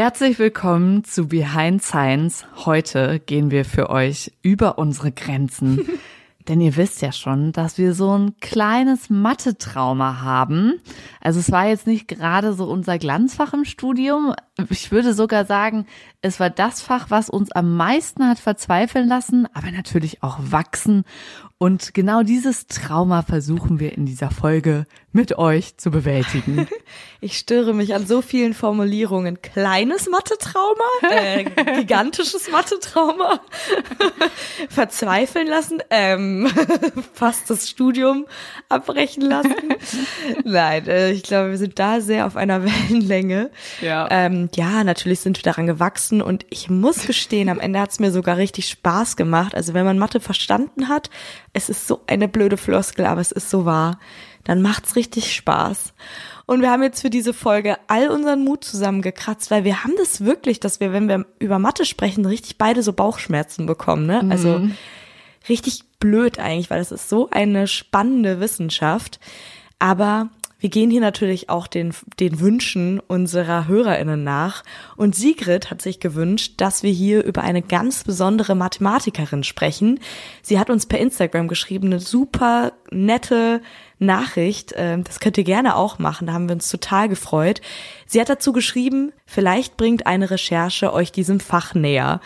Herzlich 0.00 0.38
willkommen 0.38 1.02
zu 1.02 1.26
Behind 1.26 1.82
Science. 1.82 2.46
Heute 2.64 3.18
gehen 3.18 3.50
wir 3.50 3.64
für 3.64 3.90
euch 3.90 4.30
über 4.42 4.78
unsere 4.78 5.10
Grenzen. 5.10 5.88
Denn 6.48 6.60
ihr 6.60 6.76
wisst 6.76 7.02
ja 7.02 7.10
schon, 7.10 7.50
dass 7.50 7.78
wir 7.78 7.94
so 7.94 8.16
ein 8.16 8.36
kleines 8.38 9.10
Mathe-Trauma 9.10 10.20
haben. 10.20 10.80
Also 11.20 11.40
es 11.40 11.50
war 11.50 11.66
jetzt 11.66 11.88
nicht 11.88 12.06
gerade 12.06 12.52
so 12.52 12.66
unser 12.66 12.96
Glanzfach 12.96 13.52
im 13.54 13.64
Studium. 13.64 14.34
Ich 14.70 14.90
würde 14.90 15.14
sogar 15.14 15.44
sagen, 15.44 15.86
es 16.20 16.40
war 16.40 16.50
das 16.50 16.82
Fach, 16.82 17.10
was 17.10 17.30
uns 17.30 17.52
am 17.52 17.76
meisten 17.76 18.26
hat 18.28 18.40
verzweifeln 18.40 19.06
lassen, 19.06 19.46
aber 19.54 19.70
natürlich 19.70 20.22
auch 20.22 20.38
wachsen. 20.40 21.04
Und 21.58 21.92
genau 21.92 22.22
dieses 22.22 22.68
Trauma 22.68 23.22
versuchen 23.22 23.80
wir 23.80 23.92
in 23.92 24.06
dieser 24.06 24.30
Folge 24.30 24.86
mit 25.12 25.38
euch 25.38 25.76
zu 25.76 25.90
bewältigen. 25.90 26.68
Ich 27.20 27.36
störe 27.36 27.74
mich 27.74 27.96
an 27.96 28.06
so 28.06 28.22
vielen 28.22 28.54
Formulierungen. 28.54 29.42
Kleines 29.42 30.08
Mathe-Trauma, 30.08 30.84
äh, 31.10 31.42
gigantisches 31.80 32.48
Mathe-Trauma, 32.48 33.40
verzweifeln 34.68 35.48
lassen, 35.48 35.82
ähm, 35.90 36.48
fast 37.12 37.50
das 37.50 37.68
Studium 37.68 38.26
abbrechen 38.68 39.22
lassen. 39.22 39.52
Nein, 40.44 40.86
äh, 40.86 41.10
ich 41.10 41.24
glaube, 41.24 41.50
wir 41.50 41.58
sind 41.58 41.80
da 41.80 42.00
sehr 42.00 42.24
auf 42.24 42.36
einer 42.36 42.62
Wellenlänge. 42.64 43.50
Ja. 43.80 44.06
Ähm, 44.12 44.47
ja, 44.56 44.84
natürlich 44.84 45.20
sind 45.20 45.38
wir 45.38 45.42
daran 45.42 45.66
gewachsen 45.66 46.22
und 46.22 46.46
ich 46.50 46.70
muss 46.70 47.06
gestehen, 47.06 47.48
am 47.48 47.60
Ende 47.60 47.80
hat 47.80 47.90
es 47.90 48.00
mir 48.00 48.10
sogar 48.10 48.36
richtig 48.36 48.68
Spaß 48.68 49.16
gemacht. 49.16 49.54
Also 49.54 49.74
wenn 49.74 49.84
man 49.84 49.98
Mathe 49.98 50.20
verstanden 50.20 50.88
hat, 50.88 51.10
es 51.52 51.68
ist 51.68 51.86
so 51.86 52.02
eine 52.06 52.28
blöde 52.28 52.56
Floskel, 52.56 53.06
aber 53.06 53.20
es 53.20 53.32
ist 53.32 53.50
so 53.50 53.64
wahr 53.64 53.98
dann 54.48 54.62
macht's 54.62 54.96
richtig 54.96 55.34
Spaß. 55.34 55.92
Und 56.46 56.62
wir 56.62 56.70
haben 56.70 56.82
jetzt 56.82 57.02
für 57.02 57.10
diese 57.10 57.34
Folge 57.34 57.76
all 57.86 58.08
unseren 58.08 58.42
Mut 58.42 58.64
zusammengekratzt, 58.64 59.50
weil 59.50 59.64
wir 59.64 59.84
haben 59.84 59.92
das 59.98 60.24
wirklich, 60.24 60.58
dass 60.58 60.80
wir, 60.80 60.90
wenn 60.94 61.06
wir 61.06 61.26
über 61.38 61.58
Mathe 61.58 61.84
sprechen, 61.84 62.24
richtig 62.24 62.56
beide 62.56 62.82
so 62.82 62.94
Bauchschmerzen 62.94 63.66
bekommen, 63.66 64.06
ne? 64.06 64.22
Mhm. 64.22 64.32
Also 64.32 64.62
richtig 65.50 65.84
blöd 66.00 66.38
eigentlich, 66.38 66.70
weil 66.70 66.78
das 66.78 66.92
ist 66.92 67.10
so 67.10 67.28
eine 67.28 67.66
spannende 67.66 68.40
Wissenschaft. 68.40 69.20
Aber 69.78 70.30
wir 70.60 70.70
gehen 70.70 70.90
hier 70.90 71.00
natürlich 71.00 71.48
auch 71.50 71.68
den, 71.68 71.94
den 72.18 72.40
Wünschen 72.40 72.98
unserer 72.98 73.68
HörerInnen 73.68 74.24
nach. 74.24 74.64
Und 74.96 75.14
Sigrid 75.14 75.70
hat 75.70 75.80
sich 75.80 76.00
gewünscht, 76.00 76.54
dass 76.56 76.82
wir 76.82 76.90
hier 76.90 77.24
über 77.24 77.42
eine 77.42 77.62
ganz 77.62 78.02
besondere 78.02 78.56
Mathematikerin 78.56 79.44
sprechen. 79.44 80.00
Sie 80.42 80.58
hat 80.58 80.68
uns 80.68 80.86
per 80.86 80.98
Instagram 80.98 81.46
geschrieben, 81.46 81.86
eine 81.86 82.00
super 82.00 82.72
nette 82.90 83.62
Nachricht. 84.00 84.74
Ähm, 84.76 85.04
das 85.04 85.20
könnt 85.20 85.38
ihr 85.38 85.44
gerne 85.44 85.76
auch 85.76 86.00
machen, 86.00 86.26
da 86.26 86.32
haben 86.32 86.48
wir 86.48 86.54
uns 86.54 86.68
total 86.68 87.08
gefreut. 87.08 87.60
Sie 88.06 88.20
hat 88.20 88.28
dazu 88.28 88.52
geschrieben, 88.52 89.12
vielleicht 89.26 89.76
bringt 89.76 90.06
eine 90.06 90.30
Recherche 90.30 90.92
euch 90.92 91.12
diesem 91.12 91.38
Fach 91.38 91.74
näher. 91.74 92.20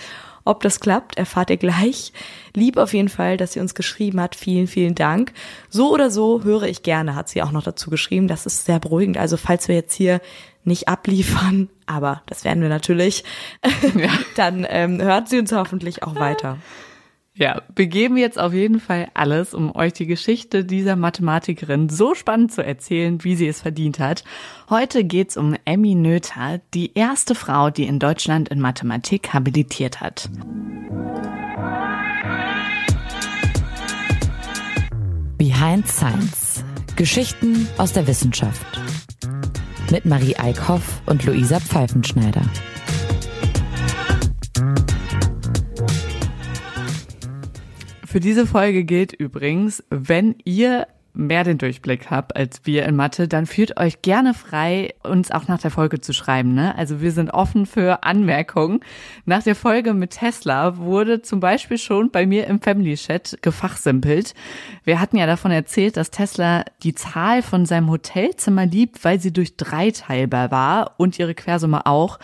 Ob 0.44 0.62
das 0.62 0.80
klappt, 0.80 1.18
erfahrt 1.18 1.50
ihr 1.50 1.56
gleich. 1.56 2.12
Lieb 2.54 2.76
auf 2.76 2.94
jeden 2.94 3.08
Fall, 3.08 3.36
dass 3.36 3.52
sie 3.52 3.60
uns 3.60 3.74
geschrieben 3.74 4.20
hat. 4.20 4.34
Vielen, 4.34 4.66
vielen 4.66 4.94
Dank. 4.94 5.32
So 5.68 5.92
oder 5.92 6.10
so 6.10 6.42
höre 6.42 6.64
ich 6.64 6.82
gerne, 6.82 7.14
hat 7.14 7.28
sie 7.28 7.42
auch 7.42 7.52
noch 7.52 7.62
dazu 7.62 7.90
geschrieben. 7.90 8.28
Das 8.28 8.46
ist 8.46 8.64
sehr 8.64 8.80
beruhigend. 8.80 9.18
Also 9.18 9.36
falls 9.36 9.68
wir 9.68 9.74
jetzt 9.74 9.94
hier 9.94 10.20
nicht 10.64 10.88
abliefern, 10.88 11.68
aber 11.86 12.22
das 12.26 12.44
werden 12.44 12.62
wir 12.62 12.68
natürlich, 12.68 13.24
ja. 13.94 14.10
dann 14.36 14.66
ähm, 14.68 15.00
hört 15.00 15.28
sie 15.28 15.38
uns 15.38 15.52
hoffentlich 15.52 16.02
auch 16.02 16.14
weiter. 16.14 16.58
Ja, 17.34 17.62
wir 17.74 17.86
geben 17.86 18.18
jetzt 18.18 18.38
auf 18.38 18.52
jeden 18.52 18.78
Fall 18.78 19.08
alles, 19.14 19.54
um 19.54 19.74
euch 19.74 19.94
die 19.94 20.04
Geschichte 20.04 20.66
dieser 20.66 20.96
Mathematikerin 20.96 21.88
so 21.88 22.14
spannend 22.14 22.52
zu 22.52 22.62
erzählen, 22.62 23.24
wie 23.24 23.36
sie 23.36 23.48
es 23.48 23.62
verdient 23.62 23.98
hat. 23.98 24.22
Heute 24.68 25.02
geht's 25.04 25.38
um 25.38 25.56
Emmy 25.64 25.94
Noether, 25.94 26.60
die 26.74 26.92
erste 26.92 27.34
Frau, 27.34 27.70
die 27.70 27.84
in 27.84 27.98
Deutschland 27.98 28.50
in 28.50 28.60
Mathematik 28.60 29.32
habilitiert 29.32 30.02
hat. 30.02 30.28
Behind 35.38 35.88
Science. 35.88 36.62
Geschichten 36.96 37.66
aus 37.78 37.94
der 37.94 38.06
Wissenschaft. 38.06 38.66
Mit 39.90 40.04
Marie 40.04 40.36
Eickhoff 40.36 41.00
und 41.06 41.24
Luisa 41.24 41.60
Pfeifenschneider. 41.60 42.42
Für 48.12 48.20
diese 48.20 48.46
Folge 48.46 48.84
gilt 48.84 49.14
übrigens, 49.14 49.82
wenn 49.88 50.34
ihr 50.44 50.86
mehr 51.14 51.44
den 51.44 51.56
Durchblick 51.56 52.10
habt 52.10 52.36
als 52.36 52.60
wir 52.64 52.84
in 52.84 52.94
Mathe, 52.94 53.26
dann 53.26 53.46
fühlt 53.46 53.80
euch 53.80 54.02
gerne 54.02 54.34
frei, 54.34 54.92
uns 55.02 55.30
auch 55.30 55.48
nach 55.48 55.58
der 55.58 55.70
Folge 55.70 55.98
zu 55.98 56.12
schreiben. 56.12 56.52
Ne? 56.52 56.76
Also 56.76 57.00
wir 57.00 57.10
sind 57.10 57.30
offen 57.30 57.64
für 57.64 58.02
Anmerkungen. 58.04 58.80
Nach 59.24 59.42
der 59.42 59.54
Folge 59.54 59.94
mit 59.94 60.10
Tesla 60.10 60.76
wurde 60.76 61.22
zum 61.22 61.40
Beispiel 61.40 61.78
schon 61.78 62.10
bei 62.10 62.26
mir 62.26 62.48
im 62.48 62.60
Family 62.60 62.96
Chat 62.96 63.38
gefachsimpelt. 63.40 64.34
Wir 64.84 65.00
hatten 65.00 65.16
ja 65.16 65.24
davon 65.24 65.50
erzählt, 65.50 65.96
dass 65.96 66.10
Tesla 66.10 66.66
die 66.82 66.94
Zahl 66.94 67.40
von 67.40 67.64
seinem 67.64 67.88
Hotelzimmer 67.88 68.66
liebt, 68.66 69.02
weil 69.06 69.20
sie 69.20 69.32
durch 69.32 69.56
drei 69.56 69.90
teilbar 69.90 70.50
war 70.50 70.96
und 70.98 71.18
ihre 71.18 71.34
Quersumme 71.34 71.86
auch. 71.86 72.18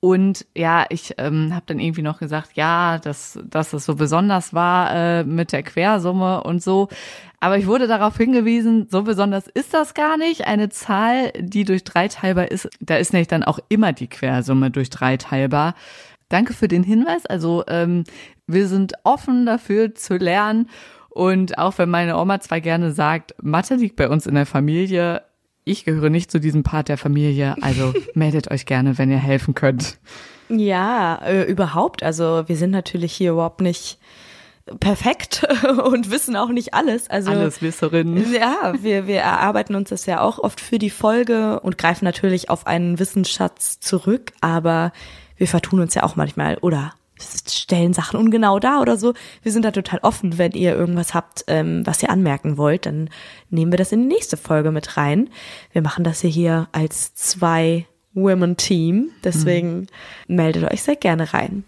Und 0.00 0.46
ja, 0.54 0.86
ich 0.90 1.14
ähm, 1.18 1.52
habe 1.52 1.64
dann 1.66 1.80
irgendwie 1.80 2.02
noch 2.02 2.20
gesagt, 2.20 2.50
ja, 2.54 2.98
dass, 2.98 3.38
dass 3.44 3.72
es 3.72 3.84
so 3.84 3.96
besonders 3.96 4.54
war 4.54 4.94
äh, 4.94 5.24
mit 5.24 5.50
der 5.50 5.64
Quersumme 5.64 6.44
und 6.44 6.62
so. 6.62 6.88
Aber 7.40 7.58
ich 7.58 7.66
wurde 7.66 7.88
darauf 7.88 8.16
hingewiesen, 8.16 8.86
so 8.90 9.02
besonders 9.02 9.48
ist 9.48 9.74
das 9.74 9.94
gar 9.94 10.16
nicht. 10.16 10.46
Eine 10.46 10.68
Zahl, 10.68 11.32
die 11.38 11.64
durch 11.64 11.82
drei 11.82 12.06
teilbar 12.06 12.50
ist, 12.50 12.68
da 12.80 12.96
ist 12.96 13.12
nämlich 13.12 13.28
dann 13.28 13.42
auch 13.42 13.58
immer 13.68 13.92
die 13.92 14.08
Quersumme 14.08 14.70
durch 14.70 14.90
drei 14.90 15.16
teilbar. 15.16 15.74
Danke 16.28 16.52
für 16.52 16.68
den 16.68 16.84
Hinweis. 16.84 17.26
Also 17.26 17.64
ähm, 17.66 18.04
wir 18.46 18.68
sind 18.68 18.92
offen 19.02 19.46
dafür 19.46 19.94
zu 19.96 20.16
lernen. 20.16 20.68
Und 21.10 21.58
auch 21.58 21.76
wenn 21.78 21.90
meine 21.90 22.16
Oma 22.18 22.38
zwar 22.38 22.60
gerne 22.60 22.92
sagt, 22.92 23.34
Mathe 23.42 23.74
liegt 23.74 23.96
bei 23.96 24.08
uns 24.08 24.26
in 24.26 24.36
der 24.36 24.46
Familie, 24.46 25.22
ich 25.68 25.84
gehöre 25.84 26.10
nicht 26.10 26.30
zu 26.30 26.40
diesem 26.40 26.62
Part 26.62 26.88
der 26.88 26.98
Familie, 26.98 27.56
also 27.60 27.92
meldet 28.14 28.50
euch 28.50 28.66
gerne, 28.66 28.98
wenn 28.98 29.10
ihr 29.10 29.18
helfen 29.18 29.54
könnt. 29.54 29.98
Ja, 30.48 31.16
äh, 31.16 31.44
überhaupt. 31.44 32.02
Also 32.02 32.44
wir 32.46 32.56
sind 32.56 32.70
natürlich 32.70 33.12
hier 33.12 33.32
überhaupt 33.32 33.60
nicht 33.60 33.98
perfekt 34.80 35.46
und 35.84 36.10
wissen 36.10 36.36
auch 36.36 36.48
nicht 36.48 36.74
alles. 36.74 37.08
Also 37.08 37.30
alles 37.30 37.62
Wisserinnen. 37.62 38.32
Ja, 38.32 38.74
wir, 38.80 39.06
wir 39.06 39.20
erarbeiten 39.20 39.74
uns 39.74 39.90
das 39.90 40.06
ja 40.06 40.20
auch 40.20 40.38
oft 40.38 40.60
für 40.60 40.78
die 40.78 40.90
Folge 40.90 41.60
und 41.60 41.78
greifen 41.78 42.04
natürlich 42.04 42.50
auf 42.50 42.66
einen 42.66 42.98
Wissensschatz 42.98 43.80
zurück, 43.80 44.32
aber 44.40 44.92
wir 45.36 45.46
vertun 45.46 45.80
uns 45.80 45.94
ja 45.94 46.02
auch 46.02 46.16
manchmal 46.16 46.58
oder 46.58 46.92
stellen 47.18 47.92
Sachen 47.92 48.18
ungenau 48.18 48.58
da 48.58 48.80
oder 48.80 48.96
so. 48.96 49.14
Wir 49.42 49.52
sind 49.52 49.64
da 49.64 49.70
total 49.70 50.00
offen. 50.02 50.38
Wenn 50.38 50.52
ihr 50.52 50.74
irgendwas 50.74 51.14
habt, 51.14 51.44
ähm, 51.46 51.86
was 51.86 52.02
ihr 52.02 52.10
anmerken 52.10 52.56
wollt, 52.56 52.86
dann 52.86 53.10
nehmen 53.50 53.72
wir 53.72 53.78
das 53.78 53.92
in 53.92 54.02
die 54.02 54.14
nächste 54.14 54.36
Folge 54.36 54.70
mit 54.70 54.96
rein. 54.96 55.30
Wir 55.72 55.82
machen 55.82 56.04
das 56.04 56.20
hier, 56.20 56.30
hier 56.30 56.68
als 56.72 57.14
zwei 57.14 57.86
Women 58.18 58.56
Team. 58.56 59.10
Deswegen 59.24 59.86
mhm. 60.26 60.36
meldet 60.36 60.70
euch 60.70 60.82
sehr 60.82 60.96
gerne 60.96 61.32
rein. 61.32 61.64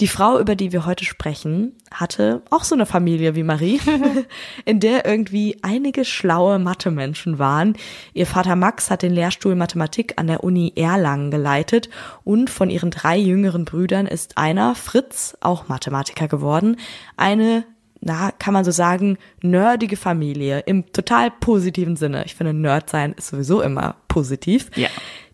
Die 0.00 0.08
Frau, 0.08 0.38
über 0.38 0.54
die 0.54 0.72
wir 0.72 0.86
heute 0.86 1.04
sprechen, 1.04 1.72
hatte 1.90 2.42
auch 2.50 2.64
so 2.64 2.74
eine 2.74 2.86
Familie 2.86 3.34
wie 3.34 3.42
Marie, 3.42 3.80
in 4.64 4.80
der 4.80 5.06
irgendwie 5.06 5.58
einige 5.62 6.04
schlaue 6.04 6.58
Mathe-Menschen 6.58 7.38
waren. 7.38 7.76
Ihr 8.12 8.26
Vater 8.26 8.56
Max 8.56 8.90
hat 8.90 9.02
den 9.02 9.12
Lehrstuhl 9.12 9.54
Mathematik 9.54 10.14
an 10.16 10.26
der 10.26 10.44
Uni 10.44 10.72
Erlangen 10.76 11.30
geleitet 11.30 11.88
und 12.24 12.50
von 12.50 12.70
ihren 12.70 12.90
drei 12.90 13.16
jüngeren 13.16 13.64
Brüdern 13.64 14.06
ist 14.06 14.36
einer, 14.36 14.74
Fritz, 14.74 15.36
auch 15.40 15.68
Mathematiker 15.68 16.28
geworden. 16.28 16.76
Eine 17.16 17.64
na, 18.00 18.30
kann 18.30 18.54
man 18.54 18.64
so 18.64 18.70
sagen, 18.70 19.18
nerdige 19.42 19.96
Familie 19.96 20.60
im 20.60 20.92
total 20.92 21.30
positiven 21.30 21.96
Sinne. 21.96 22.24
Ich 22.24 22.34
finde, 22.34 22.52
Nerd 22.52 22.90
sein 22.90 23.14
ist 23.14 23.28
sowieso 23.28 23.62
immer 23.62 23.96
positiv. 24.08 24.70
Ja. 24.76 24.88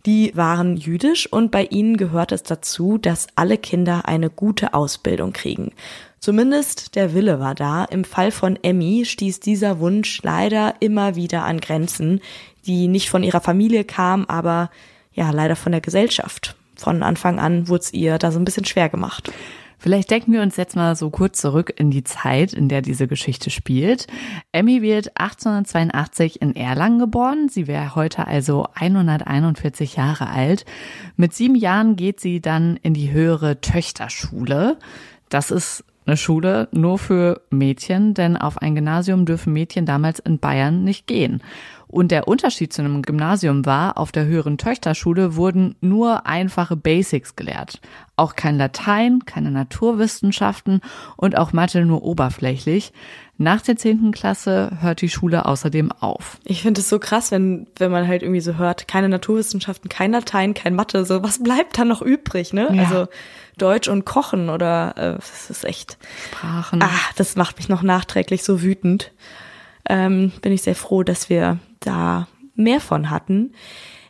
Die 0.05 0.33
waren 0.35 0.77
jüdisch 0.77 1.33
und 1.33 1.51
bei 1.51 1.65
ihnen 1.65 1.97
gehört 1.97 2.33
es 2.33 2.43
dazu, 2.43 2.99
dass 2.99 3.29
alle 3.37 3.57
Kinder 3.57 4.07
eine 4.07 4.31
gute 4.31 4.75
Ausbildung 4.75 5.33
kriegen. 5.33 5.73
Zumindest 6.19 6.97
der 6.97 7.15
Wille 7.15 7.39
war 7.41 7.55
da. 7.55 7.85
Im 7.85 8.05
Fall 8.05 8.31
von 8.31 8.59
Emmy 8.63 9.05
stieß 9.05 9.41
dieser 9.41 9.79
Wunsch 9.79 10.23
leider 10.23 10.75
immer 10.81 11.15
wieder 11.15 11.45
an 11.45 11.61
Grenzen, 11.61 12.21
die 12.67 12.89
nicht 12.89 13.11
von 13.11 13.23
ihrer 13.23 13.41
Familie 13.41 13.85
kamen, 13.85 14.29
aber 14.29 14.71
ja, 15.15 15.31
leider 15.31 15.57
von 15.57 15.73
der 15.73 15.81
Gesellschaft. 15.81 16.57
Von 16.77 17.03
Anfang 17.03 17.39
an 17.39 17.69
wurde 17.69 17.83
es 17.83 17.93
ihr 17.93 18.19
da 18.19 18.33
so 18.33 18.39
ein 18.39 18.45
bisschen 18.45 18.65
schwer 18.65 18.89
gemacht. 18.89 19.33
Vielleicht 19.83 20.13
denken 20.13 20.33
wir 20.33 20.43
uns 20.43 20.57
jetzt 20.57 20.77
mal 20.77 20.95
so 20.95 21.11
kurz 21.11 21.41
zurück 21.41 21.75
in 21.77 21.91
die 21.91 22.05
Zeit, 22.05 22.53
in 22.53 22.69
der 22.69 22.83
diese 22.83 23.09
Geschichte 23.09 23.51
spielt. 23.51 24.07
Emmy 24.53 24.81
wird 24.81 25.09
1882 25.19 26.41
in 26.41 26.55
Erlangen 26.55 27.01
geboren. 27.01 27.49
Sie 27.49 27.67
wäre 27.67 27.97
heute 27.97 28.29
also 28.29 28.69
141 28.75 29.97
Jahre 29.97 30.29
alt. 30.29 30.67
Mit 31.17 31.35
sieben 31.35 31.57
Jahren 31.57 31.97
geht 31.97 32.21
sie 32.21 32.41
dann 32.41 32.77
in 32.77 32.95
die 32.95 33.11
höhere 33.11 33.61
Töchterschule. 33.61 34.79
Das 35.29 35.51
ist 35.51 35.85
eine 36.07 36.17
Schule 36.17 36.69
nur 36.71 36.97
für 36.97 37.41
Mädchen, 37.51 38.15
denn 38.15 38.37
auf 38.37 38.59
ein 38.59 38.77
Gymnasium 38.77 39.27
dürfen 39.27 39.53
Mädchen 39.53 39.85
damals 39.85 40.21
in 40.21 40.39
Bayern 40.39 40.85
nicht 40.85 41.09
gehen. 41.09 41.43
Und 41.93 42.11
der 42.11 42.27
Unterschied 42.27 42.73
zu 42.73 42.81
einem 42.81 43.03
Gymnasium 43.03 43.67
war, 43.67 43.99
auf 43.99 44.13
der 44.13 44.25
höheren 44.25 44.57
Töchterschule 44.57 45.37
wurden 45.37 45.77
nur 45.83 46.27
einfache 46.27 46.75
Basics 46.75 47.37
gelehrt. 47.37 47.83
Auch 48.17 48.35
kein 48.35 48.57
Latein, 48.57 49.27
keine 49.27 49.51
Naturwissenschaften 49.51 50.81
und 51.19 51.37
auch 51.37 51.53
Mathe 51.53 51.85
nur 51.85 52.03
oberflächlich. 52.03 52.95
Nach 53.37 53.61
der 53.61 53.77
zehnten 53.77 54.11
Klasse 54.11 54.79
hört 54.81 55.03
die 55.03 55.11
Schule 55.11 55.45
außerdem 55.45 55.93
auf. 55.93 56.39
Ich 56.45 56.63
finde 56.63 56.81
es 56.81 56.89
so 56.89 56.99
krass, 56.99 57.31
wenn, 57.31 57.67
wenn 57.77 57.91
man 57.91 58.09
halt 58.09 58.23
irgendwie 58.23 58.41
so 58.41 58.57
hört, 58.57 58.89
keine 58.89 59.11
Naturwissenschaften, 59.11 59.91
kein 59.91 60.13
Latein, 60.13 60.55
kein 60.55 60.75
Mathe, 60.75 61.05
so 61.05 61.23
was 61.23 61.43
bleibt 61.43 61.77
da 61.77 61.85
noch 61.85 62.01
übrig, 62.01 62.55
ne? 62.55 62.71
Ja. 62.73 62.85
Also 62.85 63.09
Deutsch 63.59 63.89
und 63.89 64.07
Kochen 64.07 64.49
oder 64.49 64.95
äh, 64.97 65.15
das 65.17 65.51
ist 65.51 65.67
echt. 65.67 65.99
Sprachen. 66.31 66.83
Ah, 66.83 66.89
das 67.17 67.37
macht 67.37 67.59
mich 67.59 67.69
noch 67.69 67.83
nachträglich 67.83 68.45
so 68.45 68.63
wütend. 68.63 69.13
Ähm, 69.87 70.33
bin 70.41 70.53
ich 70.53 70.63
sehr 70.63 70.75
froh, 70.75 71.03
dass 71.03 71.29
wir 71.29 71.59
da 71.87 72.29
mehr 72.55 72.81
von 72.81 73.11
hatten. 73.11 73.53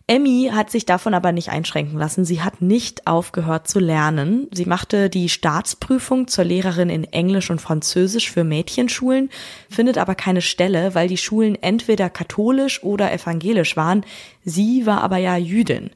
Emmy 0.08 0.50
hat 0.52 0.70
sich 0.70 0.84
davon 0.84 1.14
aber 1.14 1.32
nicht 1.32 1.50
einschränken 1.50 1.98
lassen. 1.98 2.24
Sie 2.24 2.42
hat 2.42 2.60
nicht 2.60 3.06
aufgehört 3.06 3.69
zu 3.69 3.78
lernen. 3.78 4.48
Sie 4.52 4.66
machte 4.66 5.08
die 5.08 5.28
Staatsprüfung 5.28 6.28
zur 6.28 6.44
Lehrerin 6.44 6.90
in 6.90 7.04
Englisch 7.04 7.50
und 7.50 7.60
Französisch 7.60 8.30
für 8.30 8.44
Mädchenschulen, 8.44 9.30
findet 9.70 9.98
aber 9.98 10.14
keine 10.14 10.42
Stelle, 10.42 10.94
weil 10.94 11.08
die 11.08 11.16
Schulen 11.16 11.54
entweder 11.62 12.10
katholisch 12.10 12.82
oder 12.82 13.12
evangelisch 13.12 13.76
waren. 13.76 14.04
Sie 14.44 14.86
war 14.86 15.02
aber 15.02 15.18
ja 15.18 15.36
Jüdin. 15.36 15.90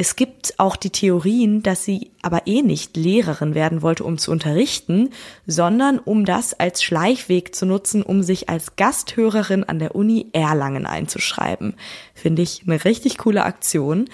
Es 0.00 0.14
gibt 0.14 0.54
auch 0.58 0.76
die 0.76 0.90
Theorien, 0.90 1.64
dass 1.64 1.84
sie 1.84 2.12
aber 2.22 2.46
eh 2.46 2.62
nicht 2.62 2.96
Lehrerin 2.96 3.56
werden 3.56 3.82
wollte, 3.82 4.04
um 4.04 4.16
zu 4.16 4.30
unterrichten, 4.30 5.10
sondern 5.44 5.98
um 5.98 6.24
das 6.24 6.54
als 6.54 6.84
Schleichweg 6.84 7.52
zu 7.52 7.66
nutzen, 7.66 8.04
um 8.04 8.22
sich 8.22 8.48
als 8.48 8.76
Gasthörerin 8.76 9.64
an 9.64 9.80
der 9.80 9.96
Uni 9.96 10.28
Erlangen 10.32 10.86
einzuschreiben. 10.86 11.74
Finde 12.14 12.42
ich 12.42 12.62
eine 12.64 12.84
richtig 12.84 13.18
coole 13.18 13.42
Aktion. 13.42 14.08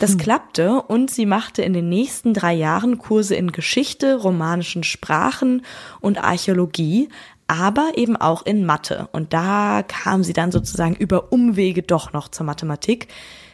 Das 0.00 0.12
hm. 0.12 0.18
klappte 0.18 0.82
und 0.82 1.08
sie 1.08 1.24
machte 1.24 1.62
in 1.62 1.72
den 1.72 1.88
nächsten 1.88 2.34
drei 2.34 2.54
Jahren 2.54 2.98
Kurse 2.98 3.36
in 3.36 3.52
Geschichte, 3.52 4.16
romanischen 4.16 4.82
Sprachen 4.82 5.62
und 6.00 6.18
Archäologie, 6.18 7.10
aber 7.46 7.92
eben 7.94 8.16
auch 8.16 8.44
in 8.44 8.66
Mathe. 8.66 9.08
Und 9.12 9.32
da 9.32 9.84
kam 9.86 10.24
sie 10.24 10.32
dann 10.32 10.50
sozusagen 10.50 10.96
über 10.96 11.32
Umwege 11.32 11.84
doch 11.84 12.12
noch 12.12 12.26
zur 12.26 12.44
Mathematik. 12.44 13.06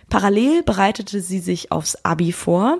Parallel 0.08 0.62
bereitete 0.62 1.20
sie 1.20 1.38
sich 1.38 1.72
aufs 1.72 1.96
Abi 2.04 2.32
vor. 2.32 2.78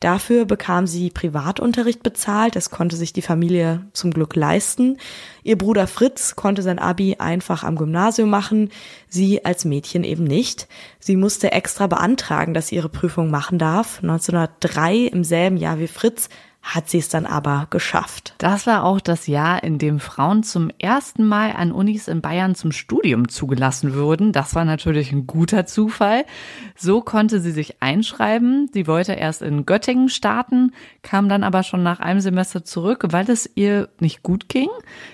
Dafür 0.00 0.44
bekam 0.44 0.86
sie 0.86 1.10
Privatunterricht 1.10 2.02
bezahlt. 2.02 2.56
Das 2.56 2.70
konnte 2.70 2.96
sich 2.96 3.12
die 3.12 3.22
Familie 3.22 3.86
zum 3.92 4.10
Glück 4.10 4.36
leisten. 4.36 4.98
Ihr 5.42 5.56
Bruder 5.56 5.86
Fritz 5.86 6.36
konnte 6.36 6.62
sein 6.62 6.78
Abi 6.78 7.16
einfach 7.18 7.64
am 7.64 7.76
Gymnasium 7.76 8.28
machen. 8.28 8.70
Sie 9.08 9.44
als 9.44 9.64
Mädchen 9.64 10.04
eben 10.04 10.24
nicht. 10.24 10.68
Sie 10.98 11.16
musste 11.16 11.52
extra 11.52 11.86
beantragen, 11.86 12.54
dass 12.54 12.68
sie 12.68 12.76
ihre 12.76 12.88
Prüfung 12.88 13.30
machen 13.30 13.58
darf. 13.58 14.00
1903 14.02 14.96
im 14.96 15.24
selben 15.24 15.56
Jahr 15.56 15.78
wie 15.78 15.88
Fritz 15.88 16.28
hat 16.64 16.88
sie 16.88 16.98
es 16.98 17.10
dann 17.10 17.26
aber 17.26 17.66
geschafft. 17.68 18.34
Das 18.38 18.66
war 18.66 18.84
auch 18.84 18.98
das 18.98 19.26
Jahr, 19.26 19.62
in 19.62 19.76
dem 19.76 20.00
Frauen 20.00 20.42
zum 20.42 20.70
ersten 20.78 21.22
Mal 21.22 21.52
an 21.52 21.72
Unis 21.72 22.08
in 22.08 22.22
Bayern 22.22 22.54
zum 22.54 22.72
Studium 22.72 23.28
zugelassen 23.28 23.94
wurden. 23.94 24.32
Das 24.32 24.54
war 24.54 24.64
natürlich 24.64 25.12
ein 25.12 25.26
guter 25.26 25.66
Zufall. 25.66 26.24
So 26.74 27.02
konnte 27.02 27.40
sie 27.40 27.50
sich 27.50 27.82
einschreiben. 27.82 28.70
Sie 28.72 28.86
wollte 28.86 29.12
erst 29.12 29.42
in 29.42 29.66
Göttingen 29.66 30.08
starten, 30.08 30.72
kam 31.02 31.28
dann 31.28 31.44
aber 31.44 31.64
schon 31.64 31.82
nach 31.82 32.00
einem 32.00 32.20
Semester 32.20 32.64
zurück, 32.64 33.04
weil 33.10 33.28
es 33.28 33.48
ihr 33.54 33.90
nicht 34.00 34.22
gut 34.22 34.48
ging. 34.48 34.70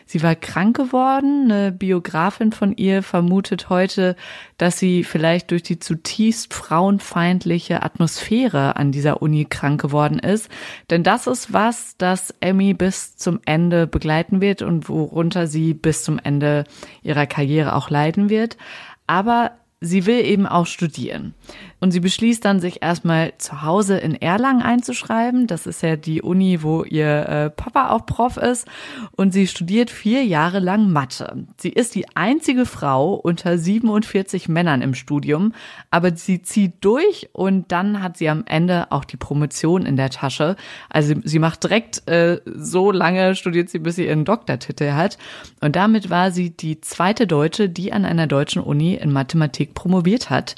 Sie 0.07 0.23
war 0.23 0.37
krank 0.37 0.77
geworden. 0.77 1.51
Eine 1.51 1.73
Biografin 1.73 2.53
von 2.53 2.77
ihr 2.77 3.03
vermutet 3.03 3.69
heute, 3.69 4.15
dass 4.61 4.79
sie 4.79 5.05
vielleicht 5.05 5.53
durch 5.53 5.63
die 5.63 5.79
zutiefst 5.79 6.53
frauenfeindliche 6.53 7.83
Atmosphäre 7.83 8.77
an 8.77 8.93
dieser 8.93 9.23
Uni 9.23 9.47
krank 9.47 9.81
geworden 9.81 10.19
ist. 10.19 10.51
Denn 10.91 11.03
das 11.03 11.27
ist 11.27 11.55
was, 11.55 11.95
das 11.97 12.35
Emmy 12.41 12.75
bis 12.75 13.17
zum 13.17 13.41
Ende 13.47 13.87
begleiten 13.87 14.43
wird 14.43 14.61
und 14.61 14.91
worunter 14.91 15.47
sie 15.47 15.73
bis 15.73 16.05
zum 16.05 16.19
Ende 16.23 16.65
ihrer 17.03 17.25
Karriere 17.25 17.75
auch 17.75 17.89
leiden 17.89 18.29
wird. 18.29 18.59
Aber 19.07 19.53
sie 19.81 20.05
will 20.05 20.23
eben 20.27 20.47
auch 20.47 20.67
studieren. 20.67 21.33
Und 21.81 21.93
sie 21.93 22.01
beschließt 22.01 22.45
dann, 22.45 22.61
sich 22.61 22.83
erstmal 22.83 23.33
zu 23.39 23.63
Hause 23.63 23.97
in 23.97 24.15
Erlangen 24.15 24.63
einzuschreiben. 24.63 25.47
Das 25.47 25.67
ist 25.67 25.83
ja 25.83 25.97
die 25.97 26.21
Uni, 26.21 26.63
wo 26.63 26.85
ihr 26.85 27.29
äh, 27.29 27.51
Papa 27.51 27.91
auch 27.91 28.05
Prof 28.05 28.37
ist. 28.37 28.69
Und 29.13 29.33
sie 29.33 29.47
studiert 29.47 29.91
vier 29.91 30.25
Jahre 30.25 30.59
lang 30.59 30.91
Mathe. 30.91 31.47
Sie 31.57 31.71
ist 31.71 31.95
die 31.95 32.07
einzige 32.15 32.67
Frau 32.67 33.15
unter 33.15 33.57
47 33.57 34.49
Männern 34.49 34.83
im 34.83 34.95
Studium, 34.95 35.55
aber 35.91 36.15
sie 36.15 36.43
zieht 36.43 36.85
durch 36.85 37.31
und 37.33 37.73
dann 37.73 38.03
hat 38.03 38.19
sie 38.19 38.29
am 38.29 38.45
Ende 38.47 38.93
auch 38.93 39.05
die 39.05 39.17
Promotion 39.17 39.87
in 39.87 39.97
der 39.97 40.11
Tasche. 40.11 40.57
Also 40.91 41.15
sie 41.25 41.39
macht 41.39 41.65
direkt 41.65 42.07
äh, 42.09 42.41
so 42.45 42.93
lange, 42.93 43.35
studiert 43.35 43.71
sie, 43.71 43.79
bis 43.79 43.97
sie 43.97 44.07
ihren 44.07 44.27
Doktortitel 44.27 44.93
hat. 44.93 45.17
Und 45.61 45.77
damit 45.77 46.11
war 46.11 46.31
sie 46.31 46.51
die 46.51 46.81
zweite 46.81 47.27
Deutsche, 47.27 47.69
die 47.71 47.93
an 47.93 48.05
einer 48.05 48.27
deutschen 48.27 48.63
Uni 48.63 48.95
in 48.95 49.13
Mathematik 49.13 49.75
promoviert 49.75 50.29
hat. 50.29 50.57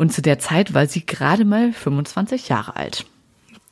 Und 0.00 0.14
zu 0.14 0.22
der 0.22 0.38
Zeit 0.38 0.72
war 0.72 0.86
sie 0.86 1.04
gerade 1.04 1.44
mal 1.44 1.74
25 1.74 2.48
Jahre 2.48 2.74
alt. 2.74 3.04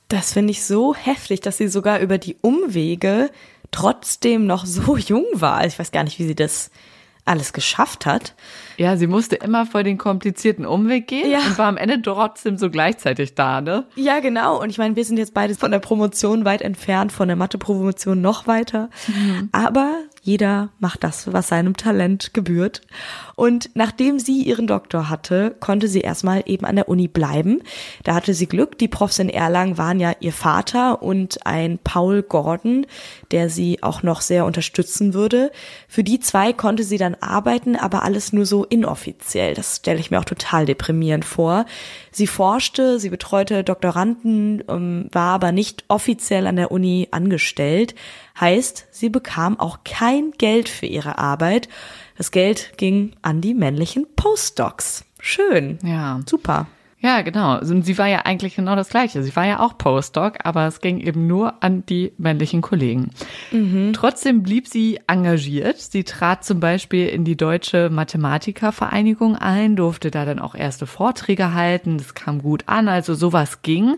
Das 0.09 0.35
finde 0.35 0.51
ich 0.51 0.63
so 0.63 0.95
heftig, 0.95 1.41
dass 1.41 1.57
sie 1.57 1.69
sogar 1.69 2.01
über 2.01 2.19
die 2.19 2.37
Umwege 2.43 3.31
trotzdem 3.71 4.45
noch 4.47 4.67
so 4.67 4.97
jung 4.99 5.25
war. 5.33 5.65
Ich 5.65 5.79
weiß 5.79 5.91
gar 5.91 6.05
nicht, 6.05 6.19
wie 6.19 6.27
sie 6.27 6.35
das 6.35 6.71
alles 7.25 7.55
geschafft 7.55 8.05
hat. 8.05 8.35
Ja, 8.77 8.99
sie 8.99 9.07
musste 9.07 9.37
immer 9.37 9.65
vor 9.65 9.83
den 9.83 9.97
komplizierten 9.97 10.67
Umweg 10.67 11.09
gehen 11.09 11.31
ja. 11.31 11.39
und 11.39 11.57
war 11.57 11.67
am 11.67 11.79
Ende 11.79 12.03
trotzdem 12.03 12.59
so 12.59 12.69
gleichzeitig 12.69 13.35
da, 13.35 13.63
ne? 13.63 13.87
Ja, 13.97 14.21
genau. 14.21 14.61
Und 14.61 14.69
ich 14.69 14.77
meine, 14.77 14.97
wir 14.97 15.07
sind 15.07 15.17
jetzt 15.17 15.33
beide 15.33 15.55
von 15.55 15.71
der 15.71 15.79
Promotion 15.79 16.45
weit 16.45 16.61
entfernt, 16.61 17.11
von 17.11 17.29
der 17.29 17.39
Mathe-Promotion 17.39 18.21
noch 18.21 18.47
weiter. 18.47 18.91
Mhm. 19.07 19.49
Aber 19.53 19.95
jeder 20.23 20.71
macht 20.79 21.05
das, 21.05 21.33
was 21.33 21.49
seinem 21.49 21.77
Talent 21.77 22.35
gebührt. 22.35 22.83
Und 23.37 23.71
nachdem 23.75 24.19
sie 24.19 24.43
ihren 24.43 24.67
Doktor 24.67 25.09
hatte, 25.09 25.55
konnte 25.61 25.89
sie 25.89 26.01
erstmal 26.01 26.43
eben 26.47 26.67
an 26.67 26.77
der 26.77 26.89
Uni 26.89 27.09
bleiben. 27.09 27.63
Da 28.05 28.15
hatte 28.15 28.35
sie 28.35 28.47
Glück. 28.47 28.79
Die 28.79 28.89
Profs 28.89 29.19
in 29.19 29.29
Erlangen 29.29 29.79
waren 29.79 30.01
ja 30.01 30.13
ihr 30.21 30.33
Vater 30.33 31.03
und 31.03 31.47
ein 31.47 31.79
Paul 31.83 32.23
Gordon, 32.23 32.87
der 33.31 33.49
sie 33.49 33.83
auch 33.83 34.03
noch 34.03 34.21
sehr 34.21 34.45
unterstützen 34.45 35.15
würde. 35.15 35.53
Für 35.87 36.03
die 36.03 36.21
zwei 36.21 36.53
konnte 36.53 36.85
sie 36.85 36.99
dann 36.99 37.15
arbeiten, 37.21 37.77
aber 37.77 38.03
alles 38.03 38.33
nur 38.33 38.47
so 38.47 38.65
inoffiziell. 38.65 39.55
Das 39.55 39.77
stelle 39.77 40.01
ich 40.01 40.11
mir 40.11 40.19
auch 40.19 40.25
total 40.25 40.67
deprimierend 40.67 41.25
vor. 41.25 41.65
Sie 42.11 42.27
forschte, 42.27 42.99
sie 42.99 43.11
betreute 43.11 43.63
Doktoranden, 43.63 44.65
ähm, 44.69 45.09
war 45.13 45.35
aber 45.35 45.53
nicht 45.53 45.85
offiziell 45.89 46.47
an 46.47 46.57
der 46.57 46.73
Uni 46.73 47.09
angestellt. 47.13 47.95
Heißt, 48.41 48.87
sie 48.91 49.09
bekam 49.09 49.59
auch 49.59 49.81
kein 49.85 50.33
Geld 50.33 50.69
für 50.69 50.87
ihre 50.87 51.19
Arbeit. 51.19 51.69
Das 52.17 52.31
Geld 52.31 52.77
ging 52.77 53.13
an 53.23 53.41
die 53.41 53.55
männlichen 53.55 54.07
Postdocs. 54.17 55.05
Schön. 55.21 55.79
Ja. 55.83 56.21
Super. 56.27 56.67
Ja, 57.01 57.23
genau. 57.23 57.61
Und 57.61 57.85
sie 57.85 57.97
war 57.97 58.09
ja 58.09 58.23
eigentlich 58.25 58.57
genau 58.57 58.75
das 58.75 58.89
Gleiche. 58.89 59.23
Sie 59.23 59.35
war 59.37 59.47
ja 59.47 59.61
auch 59.61 59.79
Postdoc, 59.79 60.39
aber 60.43 60.67
es 60.67 60.81
ging 60.81 60.99
eben 60.99 61.29
nur 61.29 61.63
an 61.63 61.87
die 61.87 62.13
männlichen 62.19 62.61
Kollegen. 62.61 63.11
Mhm. 63.53 63.93
Trotzdem 63.93 64.43
blieb 64.43 64.67
sie 64.67 64.99
engagiert. 65.07 65.79
Sie 65.79 66.03
trat 66.03 66.45
zum 66.45 66.59
Beispiel 66.59 67.07
in 67.07 67.25
die 67.25 67.37
Deutsche 67.37 67.89
Mathematikervereinigung 67.89 69.37
ein, 69.37 69.77
durfte 69.77 70.11
da 70.11 70.25
dann 70.25 70.41
auch 70.41 70.57
erste 70.57 70.87
Vorträge 70.87 71.55
halten. 71.55 71.99
Das 71.99 72.15
kam 72.15 72.43
gut 72.43 72.65
an, 72.67 72.89
also 72.89 73.15
sowas 73.15 73.63
ging 73.63 73.97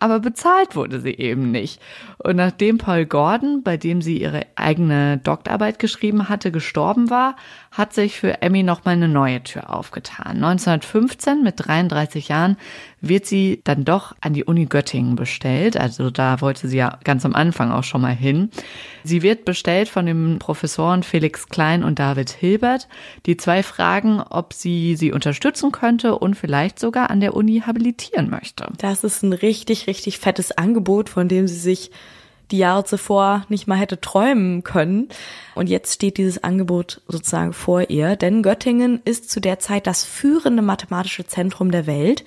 aber 0.00 0.18
bezahlt 0.18 0.74
wurde 0.74 0.98
sie 1.00 1.14
eben 1.14 1.50
nicht. 1.50 1.80
Und 2.18 2.36
nachdem 2.36 2.78
Paul 2.78 3.04
Gordon, 3.04 3.62
bei 3.62 3.76
dem 3.76 4.00
sie 4.00 4.20
ihre 4.20 4.46
eigene 4.56 5.18
Doktorarbeit 5.18 5.78
geschrieben 5.78 6.28
hatte, 6.28 6.50
gestorben 6.50 7.10
war, 7.10 7.36
hat 7.70 7.92
sich 7.92 8.18
für 8.18 8.42
Emmy 8.42 8.62
nochmal 8.62 8.94
eine 8.94 9.08
neue 9.08 9.42
Tür 9.42 9.74
aufgetan. 9.74 10.42
1915 10.42 11.42
mit 11.42 11.54
33 11.58 12.28
Jahren 12.28 12.56
wird 13.00 13.26
sie 13.26 13.60
dann 13.64 13.84
doch 13.84 14.14
an 14.20 14.34
die 14.34 14.44
Uni 14.44 14.66
Göttingen 14.66 15.16
bestellt. 15.16 15.76
Also 15.76 16.10
da 16.10 16.40
wollte 16.40 16.68
sie 16.68 16.76
ja 16.76 16.98
ganz 17.04 17.24
am 17.24 17.34
Anfang 17.34 17.70
auch 17.70 17.84
schon 17.84 18.00
mal 18.00 18.14
hin. 18.14 18.50
Sie 19.04 19.22
wird 19.22 19.44
bestellt 19.44 19.88
von 19.88 20.06
den 20.06 20.38
Professoren 20.38 21.02
Felix 21.02 21.48
Klein 21.48 21.82
und 21.82 21.98
David 21.98 22.30
Hilbert. 22.30 22.88
Die 23.26 23.36
zwei 23.36 23.62
fragen, 23.62 24.20
ob 24.20 24.52
sie 24.52 24.96
sie 24.96 25.12
unterstützen 25.12 25.72
könnte 25.72 26.16
und 26.16 26.34
vielleicht 26.34 26.78
sogar 26.78 27.10
an 27.10 27.20
der 27.20 27.34
Uni 27.34 27.62
habilitieren 27.66 28.30
möchte. 28.30 28.66
Das 28.78 29.04
ist 29.04 29.22
ein 29.22 29.32
richtig, 29.32 29.86
richtig 29.86 30.18
fettes 30.18 30.52
Angebot, 30.52 31.08
von 31.08 31.28
dem 31.28 31.48
sie 31.48 31.58
sich 31.58 31.90
die 32.50 32.58
Jahre 32.58 32.84
zuvor 32.84 33.44
nicht 33.48 33.66
mal 33.66 33.76
hätte 33.76 34.00
träumen 34.00 34.64
können. 34.64 35.08
Und 35.54 35.68
jetzt 35.68 35.94
steht 35.94 36.18
dieses 36.18 36.42
Angebot 36.42 37.00
sozusagen 37.06 37.52
vor 37.52 37.90
ihr, 37.90 38.16
denn 38.16 38.42
Göttingen 38.42 39.00
ist 39.04 39.30
zu 39.30 39.40
der 39.40 39.58
Zeit 39.58 39.86
das 39.86 40.04
führende 40.04 40.62
mathematische 40.62 41.26
Zentrum 41.26 41.70
der 41.70 41.86
Welt. 41.86 42.24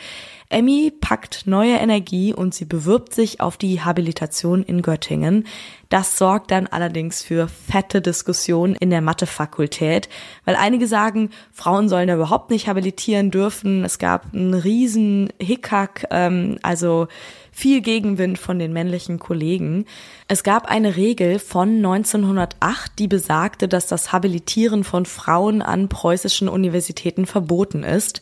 Emmy 0.53 0.91
packt 0.91 1.47
neue 1.47 1.75
Energie 1.75 2.33
und 2.33 2.53
sie 2.53 2.65
bewirbt 2.65 3.13
sich 3.13 3.41
auf 3.41 3.57
die 3.57 3.81
Habilitation 3.81 4.63
in 4.63 4.81
Göttingen. 4.81 5.47
Das 5.89 6.17
sorgt 6.17 6.51
dann 6.51 6.67
allerdings 6.67 7.23
für 7.23 7.47
fette 7.47 8.01
Diskussionen 8.01 8.75
in 8.75 8.89
der 8.89 9.01
Mathefakultät, 9.01 10.09
weil 10.45 10.55
einige 10.55 10.87
sagen, 10.87 11.31
Frauen 11.51 11.89
sollen 11.89 12.07
da 12.07 12.15
überhaupt 12.15 12.51
nicht 12.51 12.67
habilitieren 12.67 13.31
dürfen. 13.31 13.83
Es 13.83 13.97
gab 13.97 14.33
einen 14.33 14.53
riesen 14.53 15.33
Hickhack, 15.39 16.05
ähm, 16.11 16.59
also 16.61 17.07
viel 17.51 17.81
Gegenwind 17.81 18.39
von 18.39 18.57
den 18.59 18.73
männlichen 18.73 19.19
Kollegen. 19.19 19.85
Es 20.27 20.43
gab 20.43 20.65
eine 20.65 20.95
Regel 20.95 21.39
von 21.39 21.77
1908, 21.77 22.93
die 22.97 23.07
besagte, 23.07 23.67
dass 23.67 23.87
das 23.87 24.11
Habilitieren 24.11 24.83
von 24.83 25.05
Frauen 25.05 25.61
an 25.61 25.89
preußischen 25.89 26.47
Universitäten 26.47 27.25
verboten 27.25 27.83
ist. 27.83 28.21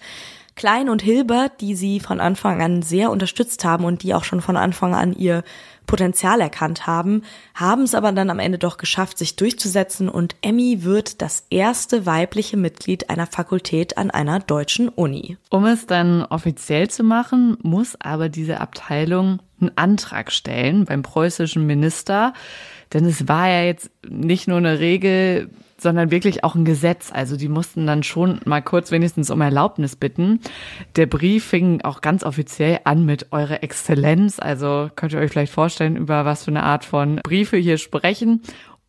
Klein 0.62 0.90
und 0.90 1.02
Hilbert, 1.02 1.60
die 1.60 1.74
sie 1.74 2.00
von 2.00 2.20
Anfang 2.20 2.62
an 2.62 2.84
sehr 2.84 3.10
unterstützt 3.10 3.66
haben 3.66 3.84
und 3.84 4.04
die 4.04 4.14
auch 4.14 4.24
schon 4.24 4.42
von 4.42 4.58
Anfang 4.58 4.94
an 4.94 5.12
ihr 5.12 5.44
Potenzial 5.88 6.40
erkannt 6.40 6.86
haben, 6.86 7.24
haben 7.56 7.82
es 7.82 7.96
aber 7.96 8.12
dann 8.12 8.30
am 8.30 8.38
Ende 8.38 8.60
doch 8.60 8.78
geschafft, 8.78 9.18
sich 9.18 9.36
durchzusetzen 9.36 10.08
und 10.08 10.36
Emmy 10.44 10.84
wird 10.84 11.24
das 11.24 11.48
erste 11.50 12.06
weibliche 12.06 12.58
Mitglied 12.58 13.10
einer 13.10 13.26
Fakultät 13.26 13.98
an 13.98 14.12
einer 14.12 14.40
deutschen 14.40 14.88
Uni. 14.88 15.36
Um 15.50 15.66
es 15.66 15.88
dann 15.88 16.26
offiziell 16.26 16.92
zu 16.92 17.04
machen, 17.04 17.58
muss 17.64 18.00
aber 18.00 18.30
diese 18.30 18.62
Abteilung 18.62 19.40
einen 19.60 19.76
Antrag 19.76 20.32
stellen 20.32 20.86
beim 20.86 21.02
preußischen 21.02 21.66
Minister, 21.66 22.36
denn 22.94 23.06
es 23.06 23.28
war 23.28 23.50
ja 23.50 23.64
jetzt 23.64 23.90
nicht 24.08 24.48
nur 24.48 24.58
eine 24.58 24.78
Regel, 24.78 25.50
sondern 25.82 26.12
wirklich 26.12 26.44
auch 26.44 26.56
ein 26.56 26.66
Gesetz. 26.66 27.12
Also 27.12 27.38
die 27.38 27.50
mussten 27.50 27.88
dann 27.88 28.04
schon 28.04 28.40
mal 28.46 28.62
kurz 28.62 28.92
wenigstens 28.92 29.30
um 29.30 29.42
Erlaubnis 29.42 29.96
bitten. 29.96 30.40
Der 30.96 31.06
Brief 31.06 31.46
fing 31.46 31.82
auch 31.82 32.02
ganz 32.02 32.24
offiziell 32.24 32.80
an 32.84 33.06
mit 33.06 33.32
Eure 33.32 33.62
Exzellenz. 33.64 34.40
Also 34.40 34.90
könnt 34.96 35.14
ihr 35.14 35.20
euch 35.20 35.32
vielleicht 35.32 35.54
vorstellen, 35.54 35.96
über 35.96 36.26
was 36.26 36.46
für 36.46 36.52
eine 36.52 36.64
Art 36.64 36.86
von 36.86 37.18
Briefe 37.24 37.58
hier 37.58 37.78
sprechen. 37.78 38.42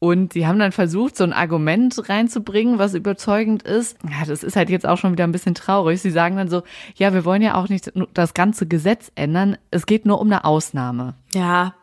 Und 0.02 0.32
sie 0.32 0.48
haben 0.48 0.58
dann 0.58 0.72
versucht, 0.72 1.16
so 1.16 1.22
ein 1.22 1.32
Argument 1.32 2.08
reinzubringen, 2.08 2.80
was 2.80 2.94
überzeugend 2.94 3.62
ist. 3.62 3.96
Ja, 4.02 4.26
das 4.26 4.42
ist 4.42 4.56
halt 4.56 4.68
jetzt 4.68 4.84
auch 4.84 4.98
schon 4.98 5.12
wieder 5.12 5.22
ein 5.22 5.30
bisschen 5.30 5.54
traurig. 5.54 6.02
Sie 6.02 6.10
sagen 6.10 6.36
dann 6.36 6.48
so, 6.48 6.64
ja, 6.96 7.14
wir 7.14 7.24
wollen 7.24 7.40
ja 7.40 7.54
auch 7.54 7.68
nicht 7.68 7.92
das 8.12 8.34
ganze 8.34 8.66
Gesetz 8.66 9.12
ändern. 9.14 9.56
Es 9.70 9.86
geht 9.86 10.04
nur 10.04 10.20
um 10.20 10.26
eine 10.26 10.44
Ausnahme. 10.44 11.14
Ja, 11.34 11.74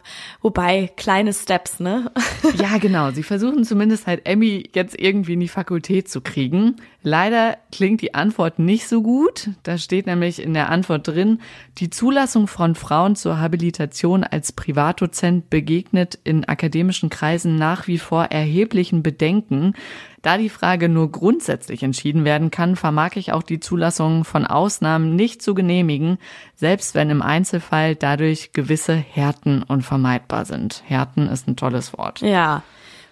wobei 0.42 0.92
kleine 0.96 1.34
Steps, 1.34 1.80
ne? 1.80 2.12
ja, 2.58 2.78
genau. 2.78 3.12
Sie 3.12 3.24
versuchen 3.24 3.64
zumindest 3.64 4.06
halt 4.06 4.26
Emmy 4.26 4.70
jetzt 4.74 5.00
irgendwie 5.00 5.34
in 5.34 5.40
die 5.40 5.48
Fakultät 5.48 6.08
zu 6.08 6.22
kriegen. 6.22 6.76
Leider 7.02 7.58
klingt 7.72 8.02
die 8.02 8.14
Antwort 8.14 8.60
nicht 8.60 8.88
so 8.88 9.02
gut. 9.02 9.50
Da 9.64 9.78
steht 9.78 10.06
nämlich 10.06 10.42
in 10.42 10.54
der 10.54 10.70
Antwort 10.70 11.08
drin, 11.08 11.40
die 11.80 11.90
Zulassung 11.90 12.48
von 12.48 12.76
Frauen 12.76 13.16
zur 13.16 13.40
Habilitation 13.40 14.24
als 14.24 14.52
Privatdozent 14.52 15.50
begegnet 15.50 16.20
in 16.24 16.46
akademischen 16.46 17.10
Kreisen 17.10 17.56
nach 17.56 17.88
wie 17.88 17.98
vor 17.98 18.26
erheblichen 18.26 19.02
Bedenken. 19.02 19.74
Da 20.22 20.38
die 20.38 20.50
Frage 20.50 20.90
nur 20.90 21.12
grundsätzlich 21.12 21.84
entschieden 21.84 22.26
werden 22.26 22.52
kann, 22.52 22.76
vermag 22.76 23.16
ich 23.16 23.32
auch 23.32 23.44
die 23.44 23.60
Zulassung 23.60 24.26
von 24.26 24.46
Ausnahmen 24.46 25.16
nicht 25.16 25.42
zu 25.42 25.54
genehmigen, 25.54 26.18
selbst 26.56 26.94
wenn 26.94 27.10
im 27.10 27.22
Einzelfall 27.22 27.96
dadurch 27.96 28.52
gewisse 28.52 28.96
Härten 28.96 29.64
unvermeidbar 29.64 30.46
sind. 30.46 30.84
Härten 30.86 31.30
ist 31.30 31.48
ein 31.48 31.56
tolles 31.56 31.98
Wort. 31.98 32.20
Ja. 32.22 32.64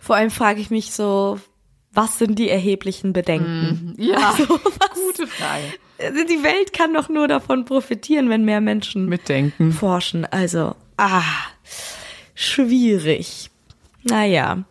Vor 0.01 0.15
allem 0.15 0.31
frage 0.31 0.59
ich 0.59 0.69
mich 0.69 0.91
so, 0.91 1.39
was 1.93 2.19
sind 2.19 2.37
die 2.37 2.49
erheblichen 2.49 3.13
Bedenken? 3.13 3.95
Mm, 3.97 4.01
ja, 4.01 4.17
also, 4.37 4.45
gute 4.45 5.27
Frage. 5.27 5.63
Also 5.99 6.23
die 6.25 6.43
Welt 6.43 6.73
kann 6.73 6.93
doch 6.93 7.09
nur 7.09 7.27
davon 7.27 7.65
profitieren, 7.65 8.29
wenn 8.29 8.45
mehr 8.45 8.61
Menschen 8.61 9.07
mitdenken, 9.07 9.71
forschen. 9.71 10.25
Also, 10.25 10.75
ah, 10.97 11.23
schwierig. 12.35 13.49
Naja. 14.03 14.63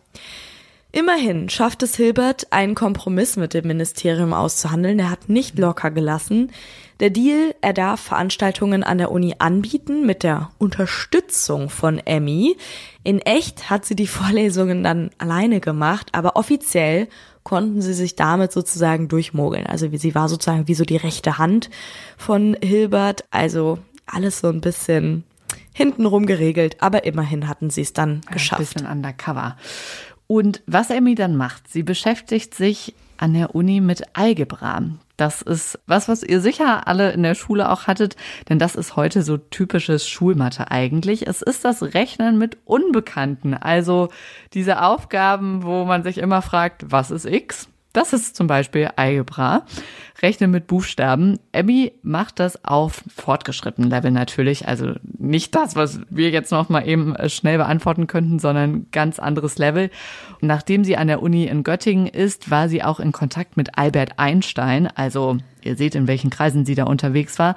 Immerhin 0.91 1.49
schafft 1.49 1.83
es 1.83 1.95
Hilbert, 1.95 2.47
einen 2.51 2.73
Kompromiss 2.73 3.35
mit 3.35 3.53
dem 3.53 3.67
Ministerium 3.67 4.33
auszuhandeln. 4.33 4.99
Er 4.99 5.09
hat 5.09 5.29
nicht 5.29 5.59
locker 5.59 5.91
gelassen. 5.91 6.51
Der 6.99 7.09
Deal, 7.09 7.53
er 7.61 7.73
darf 7.73 7.99
Veranstaltungen 7.99 8.83
an 8.83 8.97
der 8.97 9.11
Uni 9.11 9.35
anbieten 9.37 10.05
mit 10.05 10.23
der 10.23 10.49
Unterstützung 10.57 11.69
von 11.69 11.99
Emmy. 11.99 12.57
In 13.03 13.19
echt 13.19 13.69
hat 13.69 13.85
sie 13.85 13.95
die 13.95 14.07
Vorlesungen 14.07 14.83
dann 14.83 15.11
alleine 15.17 15.59
gemacht, 15.59 16.09
aber 16.13 16.35
offiziell 16.37 17.07
konnten 17.43 17.81
sie 17.81 17.93
sich 17.93 18.15
damit 18.15 18.51
sozusagen 18.51 19.07
durchmogeln. 19.07 19.67
Also 19.67 19.89
sie 19.93 20.15
war 20.15 20.27
sozusagen 20.29 20.67
wie 20.67 20.73
so 20.73 20.83
die 20.83 20.97
rechte 20.97 21.37
Hand 21.37 21.69
von 22.17 22.57
Hilbert. 22.61 23.23
Also 23.29 23.79
alles 24.05 24.39
so 24.39 24.49
ein 24.49 24.61
bisschen 24.61 25.23
hintenrum 25.77 26.25
geregelt, 26.25 26.77
aber 26.79 27.05
immerhin 27.05 27.47
hatten 27.47 27.69
sie 27.69 27.81
es 27.81 27.93
dann 27.93 28.21
geschafft. 28.31 28.61
Ein 28.61 28.65
bisschen 28.65 28.87
undercover. 28.87 29.57
Und 30.27 30.61
was 30.67 30.89
Emmy 30.89 31.15
dann 31.15 31.35
macht, 31.35 31.69
sie 31.69 31.83
beschäftigt 31.83 32.53
sich 32.53 32.93
an 33.17 33.33
der 33.33 33.55
Uni 33.55 33.81
mit 33.81 34.03
Algebra. 34.13 34.81
Das 35.15 35.41
ist 35.41 35.79
was, 35.87 36.07
was 36.07 36.21
ihr 36.21 36.41
sicher 36.41 36.87
alle 36.87 37.11
in 37.11 37.23
der 37.23 37.33
Schule 37.33 37.71
auch 37.71 37.87
hattet, 37.87 38.15
denn 38.49 38.59
das 38.59 38.75
ist 38.75 38.95
heute 38.95 39.23
so 39.23 39.37
typisches 39.37 40.07
Schulmathe 40.07 40.69
eigentlich. 40.69 41.25
Es 41.25 41.41
ist 41.41 41.65
das 41.65 41.81
Rechnen 41.81 42.37
mit 42.37 42.57
Unbekannten, 42.65 43.55
also 43.55 44.09
diese 44.53 44.83
Aufgaben, 44.83 45.63
wo 45.63 45.85
man 45.85 46.03
sich 46.03 46.19
immer 46.19 46.43
fragt, 46.43 46.91
was 46.91 47.09
ist 47.09 47.25
x? 47.25 47.67
Das 47.97 48.13
ist 48.13 48.35
zum 48.35 48.45
Beispiel 48.45 48.89
Algebra. 48.95 49.65
Rechnen 50.21 50.51
mit 50.51 50.67
Buchstaben. 50.67 51.39
Abby 51.51 51.93
macht 52.03 52.39
das 52.39 52.63
auf 52.63 53.03
fortgeschrittenen 53.07 53.89
Level 53.89 54.11
natürlich. 54.11 54.67
Also 54.67 54.93
nicht 55.17 55.55
das, 55.55 55.75
was 55.75 56.01
wir 56.11 56.29
jetzt 56.29 56.51
noch 56.51 56.69
mal 56.69 56.87
eben 56.87 57.15
äh, 57.15 57.27
schnell 57.27 57.57
beantworten 57.57 58.05
könnten, 58.05 58.37
sondern 58.37 58.85
ganz 58.91 59.17
anderes 59.17 59.57
Level. 59.57 59.89
Nachdem 60.41 60.83
sie 60.83 60.95
an 60.95 61.07
der 61.07 61.23
Uni 61.23 61.45
in 61.45 61.63
Göttingen 61.63 62.05
ist, 62.05 62.51
war 62.51 62.69
sie 62.69 62.83
auch 62.83 62.99
in 62.99 63.13
Kontakt 63.13 63.57
mit 63.57 63.79
Albert 63.79 64.19
Einstein, 64.19 64.85
also 64.85 65.37
Ihr 65.63 65.75
seht, 65.75 65.95
in 65.95 66.07
welchen 66.07 66.29
Kreisen 66.29 66.65
sie 66.65 66.75
da 66.75 66.83
unterwegs 66.83 67.39
war. 67.39 67.55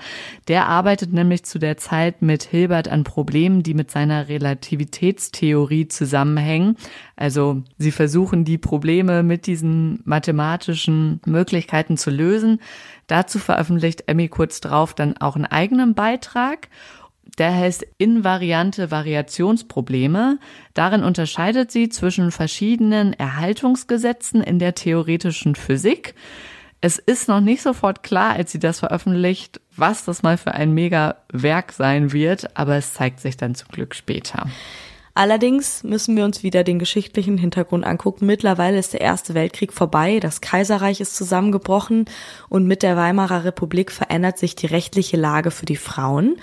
Der 0.48 0.66
arbeitet 0.66 1.12
nämlich 1.12 1.44
zu 1.44 1.58
der 1.58 1.76
Zeit 1.76 2.22
mit 2.22 2.42
Hilbert 2.42 2.88
an 2.88 3.04
Problemen, 3.04 3.62
die 3.62 3.74
mit 3.74 3.90
seiner 3.90 4.28
Relativitätstheorie 4.28 5.88
zusammenhängen. 5.88 6.76
Also 7.16 7.62
sie 7.78 7.90
versuchen 7.90 8.44
die 8.44 8.58
Probleme 8.58 9.22
mit 9.22 9.46
diesen 9.46 10.00
mathematischen 10.04 11.20
Möglichkeiten 11.26 11.96
zu 11.96 12.10
lösen. 12.10 12.60
Dazu 13.06 13.38
veröffentlicht 13.38 14.04
Emmy 14.06 14.28
kurz 14.28 14.60
drauf 14.60 14.94
dann 14.94 15.16
auch 15.16 15.36
einen 15.36 15.46
eigenen 15.46 15.94
Beitrag. 15.94 16.68
Der 17.38 17.54
heißt 17.54 17.86
invariante 17.98 18.90
Variationsprobleme. 18.90 20.38
Darin 20.74 21.02
unterscheidet 21.02 21.70
sie 21.70 21.88
zwischen 21.88 22.32
verschiedenen 22.32 23.12
Erhaltungsgesetzen 23.12 24.42
in 24.42 24.58
der 24.58 24.74
theoretischen 24.74 25.54
Physik. 25.54 26.14
Es 26.82 26.98
ist 26.98 27.28
noch 27.28 27.40
nicht 27.40 27.62
sofort 27.62 28.02
klar, 28.02 28.32
als 28.32 28.52
sie 28.52 28.58
das 28.58 28.78
veröffentlicht, 28.78 29.60
was 29.76 30.04
das 30.04 30.22
mal 30.22 30.38
für 30.38 30.52
ein 30.52 30.72
mega 30.72 31.16
Werk 31.30 31.72
sein 31.72 32.12
wird, 32.12 32.56
aber 32.56 32.76
es 32.76 32.94
zeigt 32.94 33.20
sich 33.20 33.36
dann 33.36 33.54
zum 33.54 33.68
Glück 33.68 33.94
später. 33.94 34.46
Allerdings 35.12 35.84
müssen 35.84 36.16
wir 36.16 36.24
uns 36.24 36.42
wieder 36.42 36.64
den 36.64 36.78
geschichtlichen 36.78 37.36
Hintergrund 37.36 37.84
angucken. 37.84 38.24
Mittlerweile 38.24 38.78
ist 38.78 38.94
der 38.94 39.02
Erste 39.02 39.34
Weltkrieg 39.34 39.72
vorbei, 39.72 40.20
das 40.20 40.40
Kaiserreich 40.40 41.00
ist 41.00 41.16
zusammengebrochen 41.16 42.06
und 42.48 42.66
mit 42.66 42.82
der 42.82 42.96
Weimarer 42.96 43.44
Republik 43.44 43.92
verändert 43.92 44.38
sich 44.38 44.54
die 44.54 44.66
rechtliche 44.66 45.18
Lage 45.18 45.50
für 45.50 45.66
die 45.66 45.76
Frauen. 45.76 46.36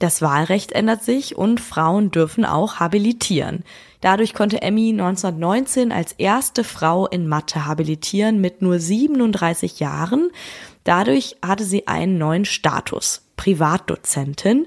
Das 0.00 0.20
Wahlrecht 0.20 0.72
ändert 0.72 1.04
sich 1.04 1.36
und 1.36 1.60
Frauen 1.60 2.10
dürfen 2.10 2.44
auch 2.44 2.80
habilitieren. 2.80 3.64
Dadurch 4.00 4.32
konnte 4.32 4.62
Emmy 4.62 4.90
1919 4.90 5.92
als 5.92 6.12
erste 6.12 6.64
Frau 6.64 7.06
in 7.06 7.26
Mathe 7.26 7.66
habilitieren 7.66 8.40
mit 8.40 8.62
nur 8.62 8.78
37 8.78 9.78
Jahren. 9.80 10.30
Dadurch 10.84 11.36
hatte 11.44 11.64
sie 11.64 11.86
einen 11.86 12.16
neuen 12.16 12.44
Status, 12.44 13.22
Privatdozentin. 13.36 14.66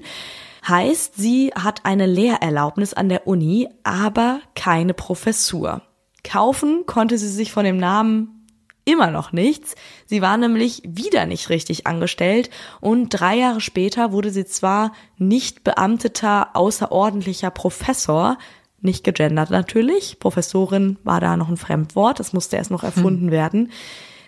Heißt, 0.66 1.16
sie 1.16 1.52
hat 1.54 1.84
eine 1.84 2.06
Lehrerlaubnis 2.06 2.94
an 2.94 3.08
der 3.08 3.26
Uni, 3.26 3.68
aber 3.82 4.40
keine 4.54 4.94
Professur. 4.94 5.82
Kaufen 6.22 6.86
konnte 6.86 7.18
sie 7.18 7.28
sich 7.28 7.52
von 7.52 7.64
dem 7.64 7.76
Namen 7.76 8.46
immer 8.84 9.10
noch 9.10 9.32
nichts. 9.32 9.74
Sie 10.06 10.22
war 10.22 10.36
nämlich 10.36 10.82
wieder 10.84 11.26
nicht 11.26 11.48
richtig 11.48 11.86
angestellt 11.86 12.50
und 12.80 13.08
drei 13.08 13.36
Jahre 13.36 13.60
später 13.60 14.12
wurde 14.12 14.30
sie 14.30 14.44
zwar 14.44 14.92
nicht 15.18 15.64
beamteter 15.64 16.54
außerordentlicher 16.54 17.50
Professor, 17.50 18.38
nicht 18.84 19.04
gegendert 19.04 19.50
natürlich. 19.50 20.18
Professorin 20.18 20.98
war 21.04 21.20
da 21.20 21.36
noch 21.36 21.48
ein 21.48 21.56
Fremdwort, 21.56 22.20
das 22.20 22.32
musste 22.32 22.56
erst 22.56 22.70
noch 22.70 22.82
erfunden 22.82 23.26
hm. 23.26 23.30
werden. 23.30 23.72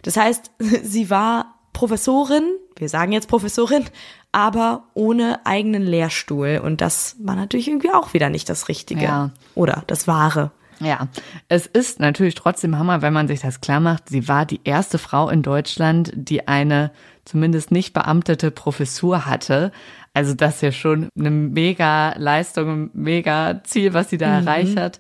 Das 0.03 0.17
heißt, 0.17 0.51
sie 0.83 1.11
war 1.11 1.55
Professorin, 1.73 2.45
wir 2.77 2.89
sagen 2.89 3.13
jetzt 3.13 3.29
Professorin, 3.29 3.85
aber 4.33 4.85
ohne 4.95 5.45
eigenen 5.45 5.83
Lehrstuhl. 5.83 6.61
Und 6.63 6.81
das 6.81 7.17
war 7.19 7.37
natürlich 7.37 7.69
irgendwie 7.69 7.91
auch 7.91 8.15
wieder 8.15 8.31
nicht 8.31 8.49
das 8.49 8.69
Richtige. 8.69 9.05
Ja. 9.05 9.31
Oder 9.55 9.85
das 9.87 10.07
Wahre. 10.07 10.53
Ja, 10.79 11.09
es 11.49 11.67
ist 11.67 12.01
natürlich 12.01 12.35
trotzdem 12.35 12.79
Hammer, 12.79 13.01
wenn 13.01 13.13
man 13.13 13.29
sich 13.29 13.41
das 13.41 13.61
klar 13.61 13.81
macht. 13.81 14.09
Sie 14.09 14.29
war 14.29 14.45
die 14.45 14.61
erste 14.65 14.99
Frau 14.99 15.31
in 15.31 15.43
Deutschland, 15.43 16.13
die 16.15 16.49
eine 16.49 16.91
zumindest 17.25 17.71
nicht 17.71 17.93
beamtete 17.95 18.51
Professur 18.51 19.27
hatte. 19.27 19.73
Also 20.17 20.33
das 20.33 20.55
ist 20.55 20.63
ja 20.63 20.73
schon 20.73 21.11
eine 21.19 21.31
mega 21.31 22.15
Leistung, 22.17 22.71
ein 22.71 22.91
mega 22.95 23.61
Ziel, 23.65 23.93
was 23.93 24.09
sie 24.09 24.17
da 24.17 24.29
mhm. 24.29 24.47
erreicht 24.47 24.81
hat. 24.81 24.99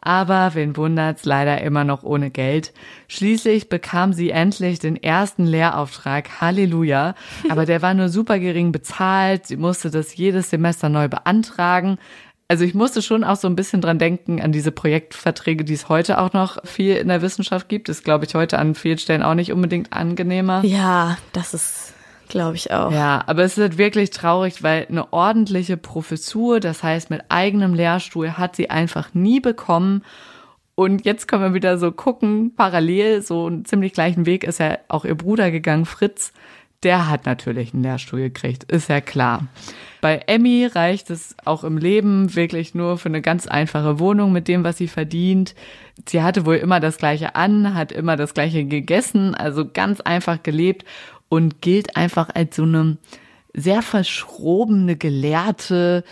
Aber 0.00 0.54
wen 0.54 0.74
wundert's, 0.74 1.26
leider 1.26 1.60
immer 1.60 1.84
noch 1.84 2.02
ohne 2.02 2.30
Geld. 2.30 2.72
Schließlich 3.06 3.68
bekam 3.68 4.14
sie 4.14 4.30
endlich 4.30 4.78
den 4.78 4.96
ersten 4.96 5.44
Lehrauftrag. 5.44 6.40
Halleluja. 6.40 7.14
Aber 7.50 7.66
der 7.66 7.82
war 7.82 7.92
nur 7.92 8.08
super 8.08 8.38
gering 8.38 8.72
bezahlt. 8.72 9.46
Sie 9.46 9.58
musste 9.58 9.90
das 9.90 10.16
jedes 10.16 10.48
Semester 10.48 10.88
neu 10.88 11.08
beantragen. 11.08 11.98
Also 12.48 12.64
ich 12.64 12.72
musste 12.72 13.02
schon 13.02 13.22
auch 13.22 13.36
so 13.36 13.48
ein 13.48 13.56
bisschen 13.56 13.82
dran 13.82 13.98
denken 13.98 14.40
an 14.40 14.52
diese 14.52 14.72
Projektverträge, 14.72 15.64
die 15.64 15.74
es 15.74 15.90
heute 15.90 16.18
auch 16.18 16.32
noch 16.32 16.64
viel 16.64 16.96
in 16.96 17.08
der 17.08 17.20
Wissenschaft 17.20 17.68
gibt. 17.68 17.90
Das 17.90 18.02
glaube 18.02 18.24
ich 18.24 18.34
heute 18.34 18.58
an 18.58 18.74
vielen 18.74 18.98
Stellen 18.98 19.22
auch 19.22 19.34
nicht 19.34 19.52
unbedingt 19.52 19.92
angenehmer. 19.92 20.64
Ja, 20.64 21.18
das 21.34 21.52
ist 21.52 21.93
Glaube 22.34 22.56
ich 22.56 22.72
auch. 22.72 22.90
Ja, 22.90 23.22
aber 23.28 23.44
es 23.44 23.56
ist 23.56 23.78
wirklich 23.78 24.10
traurig, 24.10 24.64
weil 24.64 24.86
eine 24.88 25.12
ordentliche 25.12 25.76
Professur, 25.76 26.58
das 26.58 26.82
heißt 26.82 27.08
mit 27.08 27.22
eigenem 27.28 27.74
Lehrstuhl, 27.74 28.36
hat 28.36 28.56
sie 28.56 28.70
einfach 28.70 29.14
nie 29.14 29.38
bekommen. 29.38 30.02
Und 30.74 31.04
jetzt 31.04 31.28
können 31.28 31.44
wir 31.44 31.54
wieder 31.54 31.78
so 31.78 31.92
gucken, 31.92 32.52
parallel, 32.56 33.22
so 33.22 33.46
einen 33.46 33.64
ziemlich 33.64 33.92
gleichen 33.92 34.26
Weg 34.26 34.42
ist 34.42 34.58
ja 34.58 34.78
auch 34.88 35.04
ihr 35.04 35.14
Bruder 35.14 35.52
gegangen, 35.52 35.86
Fritz 35.86 36.32
der 36.84 37.08
hat 37.08 37.26
natürlich 37.26 37.72
einen 37.72 37.82
Lehrstuhl 37.82 38.20
gekriegt, 38.20 38.64
ist 38.64 38.88
ja 38.88 39.00
klar. 39.00 39.46
Bei 40.00 40.20
Emmy 40.26 40.66
reicht 40.66 41.08
es 41.08 41.34
auch 41.44 41.64
im 41.64 41.78
Leben 41.78 42.36
wirklich 42.36 42.74
nur 42.74 42.98
für 42.98 43.08
eine 43.08 43.22
ganz 43.22 43.46
einfache 43.46 43.98
Wohnung 43.98 44.32
mit 44.32 44.48
dem, 44.48 44.64
was 44.64 44.76
sie 44.76 44.88
verdient. 44.88 45.54
Sie 46.06 46.22
hatte 46.22 46.44
wohl 46.44 46.56
immer 46.56 46.80
das 46.80 46.98
Gleiche 46.98 47.34
an, 47.34 47.74
hat 47.74 47.90
immer 47.90 48.16
das 48.16 48.34
Gleiche 48.34 48.66
gegessen, 48.66 49.34
also 49.34 49.64
ganz 49.66 50.02
einfach 50.02 50.42
gelebt 50.42 50.84
und 51.34 51.60
gilt 51.60 51.96
einfach 51.96 52.28
als 52.32 52.56
so 52.56 52.62
eine 52.62 52.96
sehr 53.52 53.82
verschrobene 53.82 54.96
Gelehrte, 54.96 56.04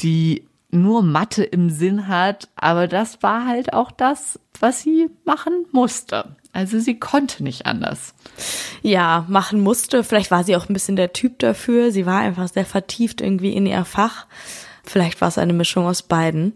die 0.00 0.44
nur 0.70 1.02
Mathe 1.02 1.42
im 1.42 1.70
Sinn 1.70 2.06
hat, 2.08 2.48
aber 2.54 2.86
das 2.86 3.22
war 3.22 3.46
halt 3.46 3.72
auch 3.72 3.90
das, 3.90 4.38
was 4.60 4.82
sie 4.82 5.08
machen 5.24 5.64
musste. 5.72 6.36
Also 6.52 6.78
sie 6.78 6.98
konnte 6.98 7.42
nicht 7.42 7.66
anders. 7.66 8.14
Ja, 8.82 9.24
machen 9.28 9.60
musste. 9.60 10.04
Vielleicht 10.04 10.30
war 10.30 10.44
sie 10.44 10.56
auch 10.56 10.68
ein 10.68 10.72
bisschen 10.72 10.96
der 10.96 11.12
Typ 11.12 11.38
dafür. 11.38 11.90
Sie 11.90 12.06
war 12.06 12.20
einfach 12.20 12.48
sehr 12.48 12.66
vertieft 12.66 13.20
irgendwie 13.20 13.54
in 13.54 13.66
ihr 13.66 13.84
Fach. 13.84 14.26
Vielleicht 14.84 15.20
war 15.20 15.28
es 15.28 15.38
eine 15.38 15.52
Mischung 15.52 15.86
aus 15.86 16.02
beiden. 16.02 16.54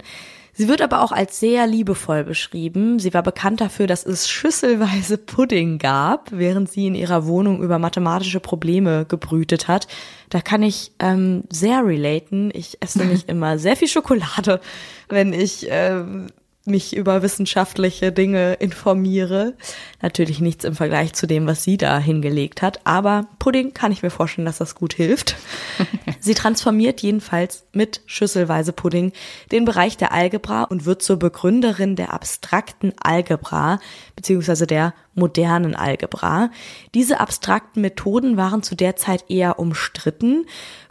Sie 0.55 0.69
wird 0.69 0.83
aber 0.83 1.03
auch 1.03 1.13
als 1.13 1.41
sehr 1.41 1.67
liebevoll 1.67 2.25
beschrieben. 2.25 2.99
Sie 2.99 3.15
war 3.15 3.23
bekannt 3.23 3.63
dafür, 3.63 3.87
dass 3.87 4.05
es 4.05 4.29
schüsselweise 4.29 5.17
Pudding 5.19 5.79
gab, 5.79 6.31
während 6.31 6.71
sie 6.71 6.87
in 6.87 6.95
ihrer 6.95 7.27
Wohnung 7.27 7.63
über 7.63 7.79
mathematische 7.79 8.41
Probleme 8.41 9.07
gebrütet 9.07 9.67
hat. 9.67 9.89
Da 10.29 10.41
kann 10.41 10.63
ich 10.63 10.93
ähm, 10.99 11.45
sehr 11.51 11.87
relaten. 11.87 12.51
Ich 12.53 12.77
esse 12.81 12.99
nämlich 12.99 13.29
immer 13.29 13.59
sehr 13.59 13.77
viel 13.77 13.89
Schokolade, 13.89 14.61
wenn 15.09 15.33
ich 15.33 15.67
ähm, 15.71 16.27
mich 16.65 16.95
über 16.95 17.23
wissenschaftliche 17.23 18.13
Dinge 18.13 18.55
informiere. 18.55 19.55
Natürlich 20.01 20.41
nichts 20.41 20.65
im 20.65 20.75
Vergleich 20.75 21.13
zu 21.15 21.27
dem, 21.27 21.47
was 21.47 21.65
sie 21.65 21.77
da 21.77 21.99
hingelegt 21.99 22.63
hat, 22.63 22.81
aber 22.85 23.27
Pudding 23.39 23.75
kann 23.75 23.93
ich 23.93 24.03
mir 24.03 24.11
vorstellen, 24.11 24.47
dass 24.47 24.59
das 24.59 24.75
gut 24.75 24.95
hilft. 24.95 25.37
sie 26.23 26.35
transformiert 26.35 27.03
jedenfalls 27.03 27.67
mit 27.73 28.01
schüsselweise 28.07 28.73
Pudding 28.73 29.13
den 29.51 29.65
Bereich 29.65 29.97
der 29.97 30.13
Algebra 30.13 30.65
und 30.65 30.85
wird 30.85 31.03
zur 31.03 31.19
Begründerin 31.19 31.97
der 31.97 32.13
abstrakten 32.13 32.93
Algebra 33.01 33.81
beziehungsweise 34.17 34.67
der 34.67 34.95
modernen 35.15 35.75
Algebra. 35.75 36.51
Diese 36.95 37.21
abstrakten 37.21 37.83
Methoden 37.83 38.37
waren 38.37 38.63
zu 38.63 38.75
der 38.75 38.97
Zeit 38.97 39.25
eher 39.29 39.59
umstritten 39.59 40.47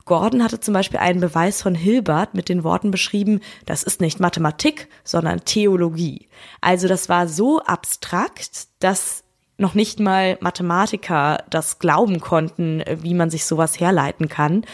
Gordon 0.06 0.44
hatte 0.44 0.60
zum 0.60 0.74
Beispiel 0.74 1.00
einen 1.00 1.22
Beweis 1.22 1.62
von 1.62 1.74
Hilbert 1.74 2.34
mit 2.34 2.50
den 2.50 2.66
Worten 2.66 2.92
beschrieben, 2.92 3.40
das 3.66 3.84
ist 3.84 4.02
nicht 4.02 4.20
Mathematik, 4.20 4.90
sondern 5.04 5.46
Theologie. 5.46 6.28
Also 6.60 6.88
das 6.88 7.08
war 7.08 7.30
so 7.30 7.62
abstrakt, 7.62 8.68
dass 8.80 9.24
noch 9.58 9.74
nicht 9.74 10.00
mal 10.00 10.38
Mathematiker 10.42 11.44
das 11.50 11.80
glauben 11.80 12.20
konnten, 12.20 12.84
wie 13.02 13.14
man 13.14 13.30
sich 13.30 13.46
sowas 13.46 13.80
herleiten 13.80 14.28
kann. 14.28 14.66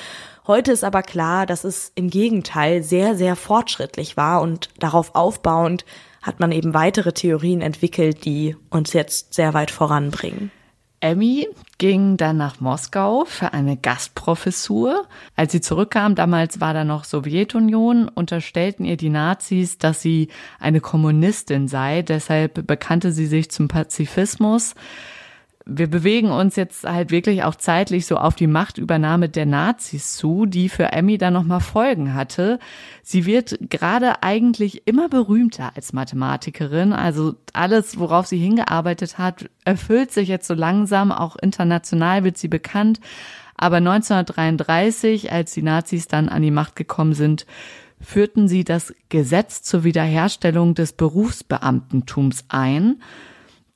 Heute 0.47 0.71
ist 0.71 0.85
aber 0.85 1.03
klar, 1.03 1.45
dass 1.45 1.65
es 1.65 1.91
im 1.95 2.09
Gegenteil 2.09 2.81
sehr, 2.81 3.15
sehr 3.15 3.35
fortschrittlich 3.35 4.15
war 4.15 4.41
und 4.41 4.69
darauf 4.79 5.13
aufbauend 5.13 5.83
hat 6.21 6.39
man 6.39 6.53
eben 6.53 6.73
weitere 6.73 7.11
Theorien 7.11 7.59
entwickelt, 7.59 8.23
die 8.23 8.55
uns 8.69 8.93
jetzt 8.93 9.33
sehr 9.33 9.53
weit 9.53 9.71
voranbringen. 9.71 10.49
Emmy 11.01 11.47
ging 11.77 12.15
dann 12.17 12.37
nach 12.37 12.59
Moskau 12.61 13.25
für 13.25 13.53
eine 13.53 13.77
Gastprofessur. 13.77 15.05
Als 15.35 15.51
sie 15.51 15.61
zurückkam, 15.61 16.15
damals 16.15 16.59
war 16.59 16.73
da 16.73 16.85
noch 16.85 17.03
Sowjetunion, 17.03 18.07
unterstellten 18.07 18.85
ihr 18.85 18.97
die 18.97 19.09
Nazis, 19.09 19.77
dass 19.77 20.01
sie 20.01 20.29
eine 20.59 20.79
Kommunistin 20.79 21.67
sei. 21.67 22.01
Deshalb 22.01 22.65
bekannte 22.65 23.11
sie 23.11 23.27
sich 23.27 23.51
zum 23.51 23.67
Pazifismus 23.67 24.75
wir 25.69 25.87
bewegen 25.87 26.31
uns 26.31 26.55
jetzt 26.55 26.85
halt 26.85 27.11
wirklich 27.11 27.43
auch 27.43 27.55
zeitlich 27.55 28.05
so 28.05 28.17
auf 28.17 28.35
die 28.35 28.47
Machtübernahme 28.47 29.27
der 29.27 29.45
Nazis 29.45 30.15
zu, 30.15 30.45
die 30.45 30.69
für 30.69 30.93
Emmy 30.93 31.17
dann 31.17 31.33
nochmal 31.33 31.59
Folgen 31.59 32.13
hatte. 32.13 32.59
Sie 33.03 33.25
wird 33.25 33.57
gerade 33.69 34.23
eigentlich 34.23 34.87
immer 34.87 35.09
berühmter 35.09 35.71
als 35.75 35.91
Mathematikerin. 35.91 36.93
Also 36.93 37.35
alles, 37.53 37.99
worauf 37.99 38.27
sie 38.27 38.37
hingearbeitet 38.37 39.17
hat, 39.17 39.49
erfüllt 39.65 40.11
sich 40.11 40.29
jetzt 40.29 40.47
so 40.47 40.53
langsam. 40.53 41.11
Auch 41.11 41.35
international 41.35 42.23
wird 42.23 42.37
sie 42.37 42.47
bekannt. 42.47 43.01
Aber 43.57 43.77
1933, 43.77 45.31
als 45.31 45.53
die 45.53 45.63
Nazis 45.63 46.07
dann 46.07 46.29
an 46.29 46.43
die 46.43 46.51
Macht 46.51 46.75
gekommen 46.75 47.13
sind, 47.13 47.45
führten 47.99 48.47
sie 48.47 48.63
das 48.63 48.93
Gesetz 49.09 49.63
zur 49.63 49.83
Wiederherstellung 49.83 50.75
des 50.75 50.93
Berufsbeamtentums 50.93 52.45
ein. 52.47 53.01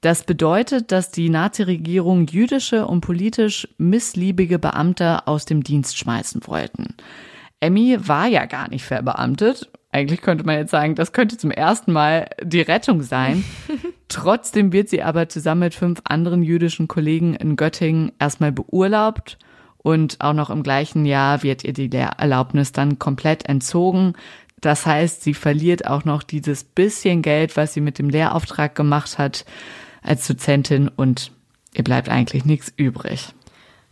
Das 0.02 0.24
bedeutet, 0.24 0.92
dass 0.92 1.12
die 1.12 1.30
Nazi-Regierung 1.30 2.26
jüdische 2.26 2.88
und 2.88 3.02
politisch 3.02 3.68
missliebige 3.78 4.58
Beamte 4.58 5.28
aus 5.28 5.46
dem 5.46 5.64
Dienst 5.64 5.98
schmeißen 5.98 6.42
wollten. 6.48 6.96
Emmy 7.60 7.98
war 8.00 8.26
ja 8.26 8.48
gar 8.48 8.68
nicht 8.68 8.84
verbeamtet. 8.84 9.70
Eigentlich 9.92 10.22
könnte 10.22 10.44
man 10.44 10.58
jetzt 10.58 10.72
sagen, 10.72 10.96
das 10.96 11.14
könnte 11.14 11.38
zum 11.38 11.52
ersten 11.52 11.92
Mal 11.92 12.30
die 12.42 12.62
Rettung 12.62 13.04
sein. 13.04 13.44
Trotzdem 14.08 14.74
wird 14.74 14.90
sie 14.90 15.04
aber 15.04 15.30
zusammen 15.30 15.62
mit 15.62 15.76
fünf 15.76 16.02
anderen 16.06 16.42
jüdischen 16.42 16.88
Kollegen 16.88 17.36
in 17.36 17.56
Göttingen 17.56 18.12
erstmal 18.18 18.52
beurlaubt 18.52 19.38
und 19.78 20.18
auch 20.20 20.34
noch 20.34 20.50
im 20.50 20.64
gleichen 20.64 21.06
Jahr 21.06 21.44
wird 21.44 21.64
ihr 21.64 21.74
die 21.74 21.88
Lehrerlaubnis 21.88 22.72
dann 22.72 22.98
komplett 22.98 23.48
entzogen. 23.48 24.14
Das 24.62 24.88
heißt, 24.88 25.22
sie 25.22 25.36
verliert 25.36 25.86
auch 25.86 26.06
noch 26.06 26.24
dieses 26.24 26.64
bisschen 26.64 27.22
Geld, 27.22 27.56
was 27.56 27.74
sie 27.74 27.82
mit 27.82 28.00
dem 28.00 28.10
Lehrauftrag 28.10 28.74
gemacht 28.74 29.20
hat 29.20 29.46
als 30.02 30.28
Dozentin 30.28 30.88
und 30.88 31.32
ihr 31.74 31.84
bleibt 31.84 32.10
eigentlich 32.10 32.46
nichts 32.46 32.72
übrig. 32.76 33.34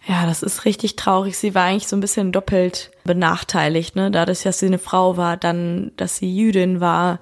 Ja, 0.07 0.25
das 0.25 0.43
ist 0.43 0.65
richtig 0.65 0.95
traurig. 0.95 1.37
Sie 1.37 1.53
war 1.53 1.65
eigentlich 1.65 1.87
so 1.87 1.95
ein 1.95 1.99
bisschen 1.99 2.31
doppelt 2.31 2.91
benachteiligt, 3.03 3.95
ne? 3.95 4.11
Dadurch, 4.11 4.43
dass 4.43 4.59
sie 4.59 4.67
eine 4.67 4.79
Frau 4.79 5.17
war, 5.17 5.37
dann, 5.37 5.91
dass 5.97 6.17
sie 6.17 6.35
Jüdin 6.35 6.79
war. 6.79 7.19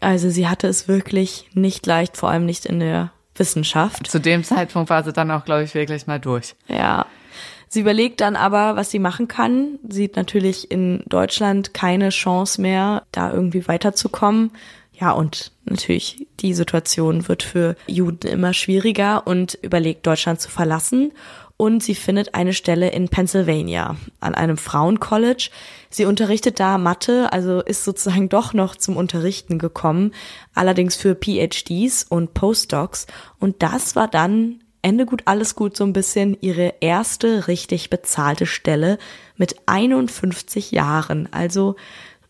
Also 0.00 0.28
sie 0.28 0.48
hatte 0.48 0.66
es 0.66 0.88
wirklich 0.88 1.48
nicht 1.54 1.86
leicht, 1.86 2.16
vor 2.16 2.30
allem 2.30 2.46
nicht 2.46 2.66
in 2.66 2.80
der 2.80 3.12
Wissenschaft. 3.36 4.06
Zu 4.06 4.18
dem 4.18 4.44
Zeitpunkt 4.44 4.90
war 4.90 5.04
sie 5.04 5.12
dann 5.12 5.30
auch, 5.30 5.44
glaube 5.44 5.62
ich, 5.62 5.74
wirklich 5.74 6.06
mal 6.06 6.18
durch. 6.18 6.54
Ja. 6.68 7.06
Sie 7.68 7.80
überlegt 7.80 8.20
dann 8.20 8.34
aber, 8.34 8.74
was 8.74 8.90
sie 8.90 8.98
machen 8.98 9.28
kann. 9.28 9.78
Sieht 9.88 10.16
natürlich 10.16 10.72
in 10.72 11.04
Deutschland 11.06 11.72
keine 11.72 12.08
Chance 12.08 12.60
mehr, 12.60 13.04
da 13.12 13.32
irgendwie 13.32 13.68
weiterzukommen 13.68 14.50
ja, 15.00 15.12
und 15.12 15.52
natürlich 15.64 16.26
die 16.40 16.52
Situation 16.52 17.26
wird 17.26 17.42
für 17.42 17.74
Juden 17.86 18.28
immer 18.28 18.52
schwieriger 18.52 19.26
und 19.26 19.58
überlegt, 19.62 20.06
Deutschland 20.06 20.40
zu 20.40 20.50
verlassen. 20.50 21.12
Und 21.56 21.82
sie 21.82 21.94
findet 21.94 22.34
eine 22.34 22.54
Stelle 22.54 22.90
in 22.90 23.08
Pennsylvania 23.08 23.96
an 24.20 24.34
einem 24.34 24.56
Frauencollege. 24.56 25.50
Sie 25.90 26.06
unterrichtet 26.06 26.58
da 26.58 26.78
Mathe, 26.78 27.32
also 27.32 27.60
ist 27.60 27.84
sozusagen 27.84 28.30
doch 28.30 28.54
noch 28.54 28.76
zum 28.76 28.96
Unterrichten 28.96 29.58
gekommen, 29.58 30.12
allerdings 30.54 30.96
für 30.96 31.14
PhDs 31.14 32.04
und 32.04 32.32
Postdocs. 32.32 33.06
Und 33.38 33.62
das 33.62 33.94
war 33.94 34.08
dann 34.08 34.62
Ende 34.82 35.04
gut, 35.04 35.22
alles 35.26 35.54
gut, 35.54 35.76
so 35.76 35.84
ein 35.84 35.92
bisschen 35.92 36.36
ihre 36.40 36.74
erste 36.80 37.46
richtig 37.46 37.90
bezahlte 37.90 38.46
Stelle 38.46 38.98
mit 39.36 39.56
51 39.66 40.70
Jahren. 40.70 41.28
Also 41.30 41.76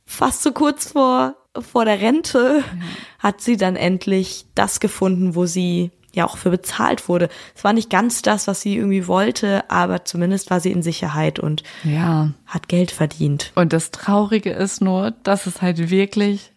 fast 0.07 0.43
so 0.43 0.51
kurz 0.51 0.91
vor 0.93 1.37
vor 1.59 1.85
der 1.85 2.01
Rente 2.01 2.63
ja. 2.65 2.85
hat 3.19 3.41
sie 3.41 3.57
dann 3.57 3.77
endlich 3.77 4.47
das 4.55 4.81
gefunden, 4.81 5.35
wo 5.35 5.47
sie 5.47 5.91
ja 6.13 6.27
auch 6.27 6.37
für 6.37 6.51
bezahlt 6.51 7.09
wurde. 7.09 7.29
Es 7.55 7.65
war 7.65 7.73
nicht 7.73 7.91
ganz 7.91 8.23
das, 8.23 8.47
was 8.47 8.61
sie 8.61 8.77
irgendwie 8.77 9.07
wollte, 9.07 9.69
aber 9.71 10.05
zumindest 10.05 10.51
war 10.51 10.61
sie 10.61 10.73
in 10.73 10.83
Sicherheit 10.83 11.39
und 11.39 11.63
ja. 11.85 12.31
hat 12.47 12.69
Geld 12.69 12.91
verdient. 12.91 13.53
Und 13.55 13.73
das 13.73 13.91
Traurige 13.91 14.51
ist 14.51 14.81
nur, 14.81 15.13
dass 15.23 15.47
es 15.47 15.63
halt 15.63 15.91
wirklich 15.91 16.53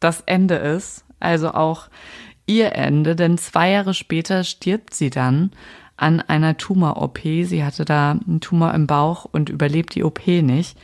das 0.00 0.22
Ende 0.26 0.56
ist. 0.56 1.04
Also 1.20 1.52
auch 1.52 1.88
ihr 2.46 2.74
Ende, 2.74 3.16
denn 3.16 3.38
zwei 3.38 3.70
Jahre 3.70 3.94
später 3.94 4.44
stirbt 4.44 4.94
sie 4.94 5.10
dann 5.10 5.52
an 5.96 6.20
einer 6.20 6.56
Tumor-OP. 6.56 7.20
Sie 7.22 7.64
hatte 7.64 7.84
da 7.84 8.12
einen 8.12 8.40
Tumor 8.40 8.74
im 8.74 8.86
Bauch 8.86 9.24
und 9.30 9.48
überlebt 9.48 9.94
die 9.94 10.04
OP 10.04 10.26
nicht. 10.26 10.76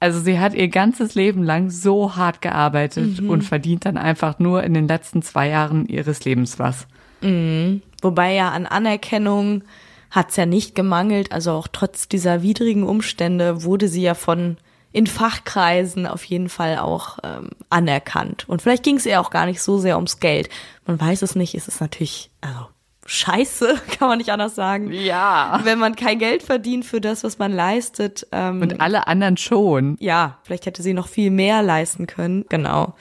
Also 0.00 0.18
sie 0.18 0.38
hat 0.38 0.54
ihr 0.54 0.68
ganzes 0.68 1.14
Leben 1.14 1.42
lang 1.42 1.70
so 1.70 2.16
hart 2.16 2.40
gearbeitet 2.40 3.20
mhm. 3.20 3.28
und 3.28 3.42
verdient 3.42 3.84
dann 3.84 3.98
einfach 3.98 4.38
nur 4.38 4.64
in 4.64 4.72
den 4.72 4.88
letzten 4.88 5.20
zwei 5.20 5.48
Jahren 5.48 5.86
ihres 5.86 6.24
Lebens 6.24 6.58
was. 6.58 6.86
Mhm. 7.20 7.82
Wobei 8.00 8.32
ja 8.32 8.48
an 8.50 8.64
Anerkennung 8.64 9.62
hat's 10.10 10.36
ja 10.36 10.46
nicht 10.46 10.74
gemangelt. 10.74 11.32
Also 11.32 11.52
auch 11.52 11.68
trotz 11.70 12.08
dieser 12.08 12.42
widrigen 12.42 12.84
Umstände 12.84 13.62
wurde 13.62 13.88
sie 13.88 14.02
ja 14.02 14.14
von 14.14 14.56
in 14.92 15.06
Fachkreisen 15.06 16.06
auf 16.06 16.24
jeden 16.24 16.48
Fall 16.48 16.78
auch 16.78 17.18
ähm, 17.22 17.50
anerkannt. 17.68 18.48
Und 18.48 18.62
vielleicht 18.62 18.82
ging 18.82 18.96
es 18.96 19.06
ihr 19.06 19.20
auch 19.20 19.30
gar 19.30 19.46
nicht 19.46 19.62
so 19.62 19.78
sehr 19.78 19.96
ums 19.96 20.18
Geld. 20.18 20.48
Man 20.86 21.00
weiß 21.00 21.22
es 21.22 21.36
nicht, 21.36 21.54
ist 21.54 21.68
es 21.68 21.78
natürlich, 21.78 22.30
also 22.40 22.66
scheiße, 23.10 23.74
kann 23.98 24.08
man 24.08 24.18
nicht 24.18 24.30
anders 24.30 24.54
sagen. 24.54 24.92
Ja. 24.92 25.60
Wenn 25.64 25.78
man 25.78 25.96
kein 25.96 26.18
Geld 26.18 26.42
verdient 26.42 26.84
für 26.84 27.00
das, 27.00 27.24
was 27.24 27.38
man 27.38 27.52
leistet. 27.52 28.26
Ähm, 28.30 28.62
Und 28.62 28.80
alle 28.80 29.06
anderen 29.08 29.36
schon. 29.36 29.96
Ja, 29.98 30.38
vielleicht 30.44 30.66
hätte 30.66 30.82
sie 30.82 30.94
noch 30.94 31.08
viel 31.08 31.30
mehr 31.30 31.62
leisten 31.62 32.06
können. 32.06 32.44
Genau. 32.48 32.94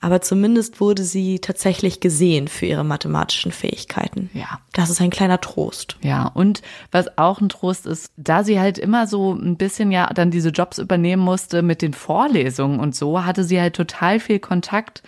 Aber 0.00 0.20
zumindest 0.20 0.80
wurde 0.80 1.02
sie 1.02 1.38
tatsächlich 1.38 2.00
gesehen 2.00 2.46
für 2.48 2.66
ihre 2.66 2.84
mathematischen 2.84 3.52
Fähigkeiten. 3.52 4.28
Ja. 4.34 4.60
Das 4.74 4.90
ist 4.90 5.00
ein 5.00 5.08
kleiner 5.08 5.40
Trost. 5.40 5.96
Ja, 6.02 6.26
und 6.26 6.60
was 6.90 7.16
auch 7.16 7.40
ein 7.40 7.48
Trost 7.48 7.86
ist, 7.86 8.12
da 8.18 8.44
sie 8.44 8.60
halt 8.60 8.76
immer 8.76 9.06
so 9.06 9.32
ein 9.32 9.56
bisschen 9.56 9.90
ja 9.90 10.06
dann 10.12 10.30
diese 10.30 10.50
Jobs 10.50 10.78
übernehmen 10.78 11.22
musste 11.22 11.62
mit 11.62 11.80
den 11.80 11.94
Vorlesungen 11.94 12.80
und 12.80 12.94
so, 12.94 13.24
hatte 13.24 13.44
sie 13.44 13.58
halt 13.58 13.76
total 13.76 14.20
viel 14.20 14.40
Kontakt 14.40 15.02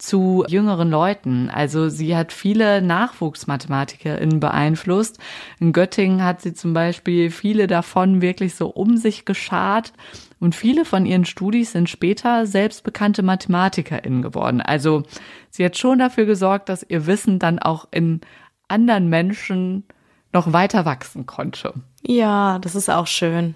zu 0.00 0.44
jüngeren 0.48 0.90
Leuten. 0.90 1.50
Also 1.50 1.88
sie 1.88 2.16
hat 2.16 2.32
viele 2.32 2.82
NachwuchsmathematikerInnen 2.82 4.40
beeinflusst. 4.40 5.18
In 5.58 5.72
Göttingen 5.72 6.24
hat 6.24 6.40
sie 6.40 6.54
zum 6.54 6.72
Beispiel 6.72 7.30
viele 7.30 7.66
davon 7.66 8.22
wirklich 8.22 8.54
so 8.54 8.68
um 8.68 8.96
sich 8.96 9.24
geschart. 9.24 9.92
Und 10.38 10.54
viele 10.54 10.84
von 10.84 11.04
ihren 11.04 11.26
Studis 11.26 11.72
sind 11.72 11.90
später 11.90 12.46
selbst 12.46 12.82
bekannte 12.82 13.22
MathematikerInnen 13.22 14.22
geworden. 14.22 14.60
Also 14.60 15.02
sie 15.50 15.64
hat 15.64 15.76
schon 15.76 15.98
dafür 15.98 16.24
gesorgt, 16.24 16.68
dass 16.68 16.86
ihr 16.88 17.06
Wissen 17.06 17.38
dann 17.38 17.58
auch 17.58 17.86
in 17.90 18.22
anderen 18.68 19.08
Menschen 19.08 19.84
noch 20.32 20.52
weiter 20.52 20.84
wachsen 20.84 21.26
konnte. 21.26 21.74
Ja, 22.02 22.58
das 22.60 22.74
ist 22.74 22.88
auch 22.88 23.06
schön. 23.06 23.54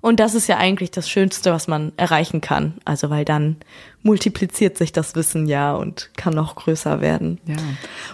Und 0.00 0.18
das 0.18 0.34
ist 0.34 0.46
ja 0.48 0.56
eigentlich 0.56 0.90
das 0.90 1.10
Schönste, 1.10 1.52
was 1.52 1.68
man 1.68 1.92
erreichen 1.96 2.40
kann. 2.40 2.74
Also 2.84 3.10
weil 3.10 3.24
dann 3.24 3.56
multipliziert 4.02 4.78
sich 4.78 4.92
das 4.92 5.14
Wissen 5.14 5.46
ja 5.46 5.74
und 5.74 6.10
kann 6.16 6.34
noch 6.34 6.54
größer 6.54 7.00
werden. 7.00 7.38
Ja. 7.46 7.56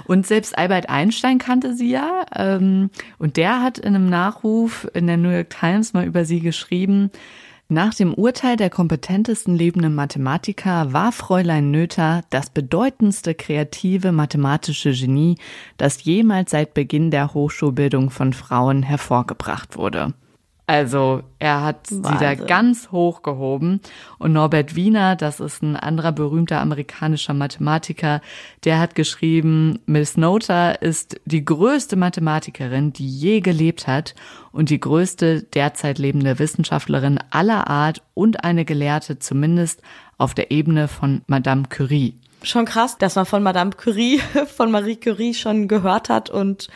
Und 0.05 0.27
selbst 0.27 0.59
Albert 0.59 0.89
Einstein 0.89 1.39
kannte 1.39 1.75
sie 1.75 1.91
ja. 1.91 2.27
Ähm, 2.35 2.91
und 3.19 3.37
der 3.37 3.63
hat 3.63 3.79
in 3.79 3.95
einem 3.95 4.09
Nachruf 4.09 4.89
in 4.95 5.07
der 5.07 5.17
New 5.17 5.31
York 5.31 5.51
Times 5.51 5.93
mal 5.93 6.05
über 6.05 6.25
sie 6.25 6.41
geschrieben, 6.41 7.11
nach 7.69 7.95
dem 7.95 8.15
Urteil 8.15 8.57
der 8.57 8.71
kompetentesten 8.71 9.57
lebenden 9.57 9.93
Mathematiker 9.93 10.93
war 10.93 11.11
Fräulein 11.11 11.73
Noether 11.73 12.23
das 12.31 12.49
bedeutendste 12.49 13.35
kreative 13.35 14.13
mathematische 14.13 14.93
Genie, 14.93 15.37
das 15.77 16.05
jemals 16.05 16.53
seit 16.53 16.75
Beginn 16.75 17.11
der 17.11 17.35
Hochschulbildung 17.35 18.11
von 18.11 18.33
Frauen 18.33 18.85
hervorgebracht 18.85 19.77
wurde. 19.77 20.15
Also 20.69 21.23
er 21.39 21.63
hat 21.63 21.93
Wahnsinn. 21.93 22.05
sie 22.05 22.19
da 22.19 22.35
ganz 22.35 22.91
hoch 22.91 23.23
gehoben. 23.23 23.81
Und 24.19 24.33
Norbert 24.33 24.75
Wiener, 24.75 25.15
das 25.15 25.39
ist 25.39 25.63
ein 25.63 25.77
anderer 25.77 26.11
berühmter 26.11 26.61
amerikanischer 26.61 27.35
Mathematiker, 27.35 28.21
der 28.65 28.81
hat 28.81 28.97
geschrieben, 28.97 29.79
Miss 29.87 30.17
Noether 30.17 30.83
ist 30.83 31.21
die 31.25 31.45
größte 31.45 31.95
Mathematikerin, 31.95 32.93
die 32.93 33.09
je 33.09 33.41
gelebt 33.41 33.87
hat 33.87 34.17
und 34.51 34.71
die 34.71 34.81
größte 34.81 35.45
derzeit 35.45 35.99
lebende 35.99 36.41
Wissenschaftlerin 36.41 37.21
aller 37.31 37.69
Art 37.69 38.03
und 38.15 38.43
eine 38.43 38.65
Gelehrte 38.65 39.21
zumindest 39.21 39.83
auf 40.19 40.35
der 40.35 40.51
Ebene 40.51 40.89
von 40.89 41.23
Madame 41.29 41.65
Curie. 41.69 42.19
Schon 42.43 42.65
krass, 42.65 42.99
dass 42.99 43.15
man 43.15 43.27
von 43.27 43.43
Madame 43.43 43.71
Curie, 43.71 44.19
von 44.57 44.73
Marie 44.73 44.97
Curie 44.97 45.35
schon 45.35 45.69
gehört 45.69 46.09
hat 46.09 46.29
und 46.29 46.69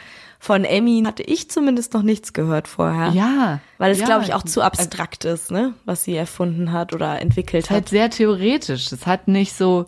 von 0.43 0.65
Emmy 0.65 1.03
hatte 1.05 1.23
ich 1.23 1.51
zumindest 1.51 1.93
noch 1.93 2.03
nichts 2.03 2.33
gehört 2.33 2.67
vorher. 2.67 3.11
Ja. 3.11 3.61
Weil 3.77 3.93
es, 3.93 4.01
ja. 4.01 4.07
glaube 4.07 4.25
ich, 4.25 4.33
auch 4.33 4.43
zu 4.43 4.63
abstrakt 4.63 5.27
ist, 5.27 5.51
ne? 5.51 5.75
Was 5.85 6.05
sie 6.05 6.17
erfunden 6.17 6.73
hat 6.73 6.95
oder 6.95 7.21
entwickelt 7.21 7.65
hat. 7.65 7.71
Halt 7.71 7.81
halt 7.81 7.89
sehr 7.91 8.11
theoretisch. 8.11 8.91
Es 8.91 9.07
hat 9.07 9.29
nicht 9.29 9.53
so, 9.53 9.85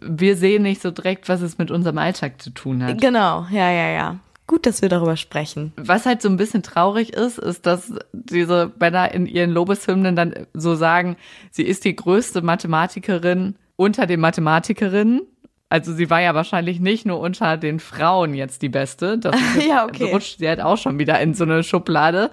wir 0.00 0.36
sehen 0.36 0.62
nicht 0.62 0.80
so 0.80 0.92
direkt, 0.92 1.28
was 1.28 1.40
es 1.40 1.58
mit 1.58 1.72
unserem 1.72 1.98
Alltag 1.98 2.40
zu 2.40 2.50
tun 2.50 2.84
hat. 2.84 3.00
Genau, 3.00 3.46
ja, 3.50 3.70
ja, 3.72 3.88
ja. 3.88 4.16
Gut, 4.46 4.66
dass 4.66 4.82
wir 4.82 4.88
darüber 4.88 5.16
sprechen. 5.16 5.72
Was 5.76 6.06
halt 6.06 6.22
so 6.22 6.28
ein 6.28 6.36
bisschen 6.36 6.62
traurig 6.62 7.12
ist, 7.12 7.38
ist, 7.38 7.66
dass 7.66 7.92
diese 8.12 8.72
Männer 8.78 9.12
in 9.12 9.26
ihren 9.26 9.50
Lobeshymnen 9.50 10.14
dann 10.14 10.46
so 10.54 10.76
sagen, 10.76 11.16
sie 11.50 11.64
ist 11.64 11.84
die 11.84 11.96
größte 11.96 12.40
Mathematikerin 12.40 13.56
unter 13.74 14.06
den 14.06 14.20
Mathematikerinnen 14.20 15.22
also 15.68 15.92
sie 15.92 16.10
war 16.10 16.20
ja 16.20 16.34
wahrscheinlich 16.34 16.80
nicht 16.80 17.06
nur 17.06 17.18
unter 17.18 17.56
den 17.56 17.80
Frauen 17.80 18.34
jetzt 18.34 18.62
die 18.62 18.68
Beste. 18.68 19.18
Das 19.18 19.36
ja, 19.68 19.84
okay. 19.84 20.12
rutscht 20.12 20.38
sie 20.38 20.48
halt 20.48 20.60
auch 20.60 20.78
schon 20.78 20.98
wieder 20.98 21.20
in 21.20 21.34
so 21.34 21.44
eine 21.44 21.62
Schublade. 21.62 22.30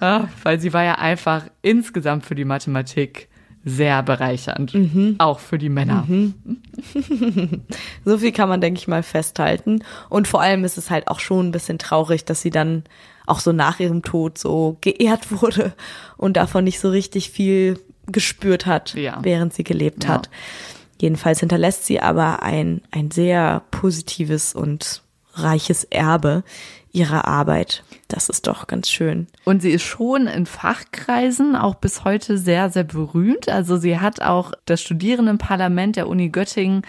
Ja, 0.00 0.28
weil 0.42 0.60
sie 0.60 0.72
war 0.72 0.84
ja 0.84 0.94
einfach 0.96 1.44
insgesamt 1.60 2.24
für 2.24 2.34
die 2.34 2.44
Mathematik 2.44 3.28
sehr 3.64 4.02
bereichernd. 4.02 4.74
Mhm. 4.74 5.16
Auch 5.18 5.38
für 5.38 5.58
die 5.58 5.68
Männer. 5.68 6.04
Mhm. 6.06 6.34
so 8.04 8.18
viel 8.18 8.32
kann 8.32 8.48
man, 8.48 8.60
denke 8.60 8.78
ich 8.78 8.88
mal, 8.88 9.02
festhalten. 9.02 9.84
Und 10.08 10.26
vor 10.26 10.40
allem 10.40 10.64
ist 10.64 10.78
es 10.78 10.90
halt 10.90 11.08
auch 11.08 11.20
schon 11.20 11.48
ein 11.48 11.52
bisschen 11.52 11.78
traurig, 11.78 12.24
dass 12.24 12.42
sie 12.42 12.50
dann 12.50 12.84
auch 13.26 13.38
so 13.40 13.52
nach 13.52 13.78
ihrem 13.78 14.02
Tod 14.02 14.36
so 14.36 14.78
geehrt 14.80 15.30
wurde 15.30 15.74
und 16.16 16.36
davon 16.36 16.64
nicht 16.64 16.80
so 16.80 16.90
richtig 16.90 17.30
viel 17.30 17.78
gespürt 18.06 18.66
hat, 18.66 18.94
ja. 18.94 19.18
während 19.22 19.54
sie 19.54 19.64
gelebt 19.64 20.04
ja. 20.04 20.10
hat. 20.10 20.28
Jedenfalls 21.02 21.40
hinterlässt 21.40 21.84
sie 21.84 21.98
aber 21.98 22.44
ein, 22.44 22.80
ein 22.92 23.10
sehr 23.10 23.64
positives 23.72 24.54
und 24.54 25.02
reiches 25.34 25.82
Erbe 25.82 26.44
ihrer 26.92 27.26
Arbeit. 27.26 27.82
Das 28.06 28.28
ist 28.28 28.46
doch 28.46 28.68
ganz 28.68 28.88
schön. 28.88 29.26
Und 29.44 29.62
sie 29.62 29.72
ist 29.72 29.82
schon 29.82 30.28
in 30.28 30.46
Fachkreisen 30.46 31.56
auch 31.56 31.74
bis 31.74 32.04
heute 32.04 32.38
sehr, 32.38 32.70
sehr 32.70 32.84
berühmt. 32.84 33.48
Also 33.48 33.78
sie 33.78 33.98
hat 33.98 34.22
auch 34.22 34.52
das 34.64 34.80
Studierendenparlament 34.80 35.96
der 35.96 36.06
Uni 36.06 36.28
Göttingen 36.28 36.82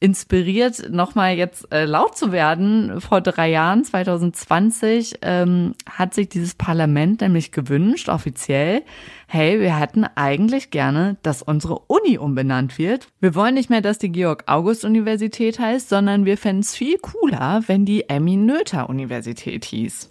inspiriert, 0.00 0.90
nochmal 0.90 1.36
jetzt 1.36 1.72
äh, 1.72 1.84
laut 1.84 2.16
zu 2.16 2.32
werden. 2.32 3.00
Vor 3.00 3.20
drei 3.20 3.50
Jahren, 3.50 3.84
2020, 3.84 5.18
ähm, 5.22 5.74
hat 5.88 6.14
sich 6.14 6.28
dieses 6.28 6.54
Parlament 6.54 7.20
nämlich 7.20 7.52
gewünscht, 7.52 8.08
offiziell, 8.08 8.82
hey, 9.28 9.60
wir 9.60 9.78
hätten 9.78 10.04
eigentlich 10.14 10.70
gerne, 10.70 11.16
dass 11.22 11.42
unsere 11.42 11.78
Uni 11.86 12.18
umbenannt 12.18 12.78
wird. 12.78 13.08
Wir 13.20 13.34
wollen 13.34 13.54
nicht 13.54 13.70
mehr, 13.70 13.80
dass 13.80 13.98
die 13.98 14.12
Georg-August-Universität 14.12 15.58
heißt, 15.58 15.88
sondern 15.88 16.24
wir 16.24 16.38
fänden 16.38 16.62
es 16.62 16.74
viel 16.74 16.98
cooler, 16.98 17.62
wenn 17.66 17.84
die 17.84 18.08
Emmy-Noether-Universität 18.08 19.64
hieß. 19.64 20.10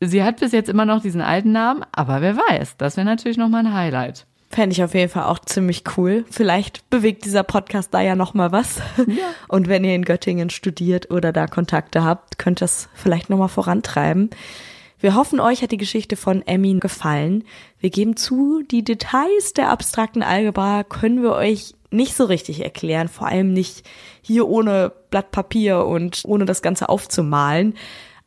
Sie 0.00 0.24
hat 0.24 0.40
bis 0.40 0.52
jetzt 0.52 0.70
immer 0.70 0.86
noch 0.86 1.02
diesen 1.02 1.20
alten 1.20 1.52
Namen, 1.52 1.84
aber 1.92 2.22
wer 2.22 2.36
weiß, 2.36 2.78
das 2.78 2.96
wäre 2.96 3.04
natürlich 3.04 3.36
nochmal 3.36 3.66
ein 3.66 3.74
Highlight. 3.74 4.26
Fände 4.52 4.72
ich 4.72 4.82
auf 4.82 4.94
jeden 4.94 5.10
Fall 5.10 5.24
auch 5.24 5.38
ziemlich 5.38 5.84
cool. 5.96 6.24
Vielleicht 6.28 6.90
bewegt 6.90 7.24
dieser 7.24 7.44
Podcast 7.44 7.94
da 7.94 8.00
ja 8.00 8.16
noch 8.16 8.34
mal 8.34 8.50
was. 8.50 8.78
Ja. 8.96 9.28
Und 9.48 9.68
wenn 9.68 9.84
ihr 9.84 9.94
in 9.94 10.04
Göttingen 10.04 10.50
studiert 10.50 11.08
oder 11.12 11.32
da 11.32 11.46
Kontakte 11.46 12.02
habt, 12.02 12.36
könnt 12.36 12.60
ihr 12.60 12.64
es 12.64 12.88
vielleicht 12.94 13.30
noch 13.30 13.38
mal 13.38 13.48
vorantreiben. 13.48 14.30
Wir 14.98 15.14
hoffen, 15.14 15.38
euch 15.38 15.62
hat 15.62 15.70
die 15.70 15.76
Geschichte 15.76 16.16
von 16.16 16.44
Emmy 16.46 16.74
gefallen. 16.80 17.44
Wir 17.78 17.90
geben 17.90 18.16
zu, 18.16 18.62
die 18.68 18.82
Details 18.82 19.54
der 19.54 19.70
abstrakten 19.70 20.22
Algebra 20.22 20.82
können 20.82 21.22
wir 21.22 21.32
euch 21.32 21.74
nicht 21.92 22.16
so 22.16 22.24
richtig 22.24 22.62
erklären, 22.62 23.08
vor 23.08 23.28
allem 23.28 23.52
nicht 23.52 23.88
hier 24.20 24.48
ohne 24.48 24.92
Blatt 25.10 25.30
Papier 25.30 25.86
und 25.86 26.22
ohne 26.24 26.44
das 26.44 26.60
Ganze 26.60 26.88
aufzumalen. 26.88 27.74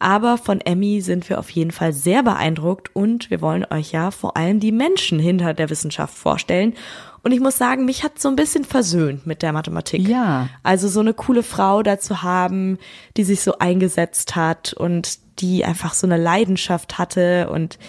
Aber 0.04 0.38
von 0.38 0.60
Emmy 0.60 1.00
sind 1.00 1.30
wir 1.30 1.40
auf 1.40 1.50
jeden 1.52 1.72
Fall 1.72 1.94
sehr 1.94 2.24
beeindruckt 2.24 2.94
und 2.94 3.30
wir 3.30 3.40
wollen 3.40 3.66
euch 3.70 3.94
ja 3.94 4.12
vor 4.12 4.36
allem 4.36 4.60
die 4.60 4.74
Menschen 4.74 5.18
hinter 5.18 5.54
der 5.54 5.70
Wissenschaft 5.70 6.14
vorstellen. 6.14 6.74
Und 7.22 7.32
ich 7.32 7.40
muss 7.40 7.58
sagen, 7.58 7.86
mich 7.86 8.04
hat 8.04 8.20
so 8.20 8.28
ein 8.28 8.36
bisschen 8.36 8.66
versöhnt 8.66 9.26
mit 9.26 9.42
der 9.42 9.54
Mathematik. 9.54 10.06
Ja. 10.06 10.50
Also 10.62 10.90
so 10.90 11.00
eine 11.00 11.14
coole 11.14 11.42
Frau 11.42 11.84
dazu 11.84 12.22
haben, 12.22 12.80
die 13.16 13.24
sich 13.24 13.44
so 13.44 13.60
eingesetzt 13.60 14.36
hat 14.36 14.74
und 14.74 15.20
die 15.40 15.64
einfach 15.64 15.94
so 15.94 16.06
eine 16.06 16.18
Leidenschaft 16.18 16.98
hatte 16.98 17.50
und 17.50 17.80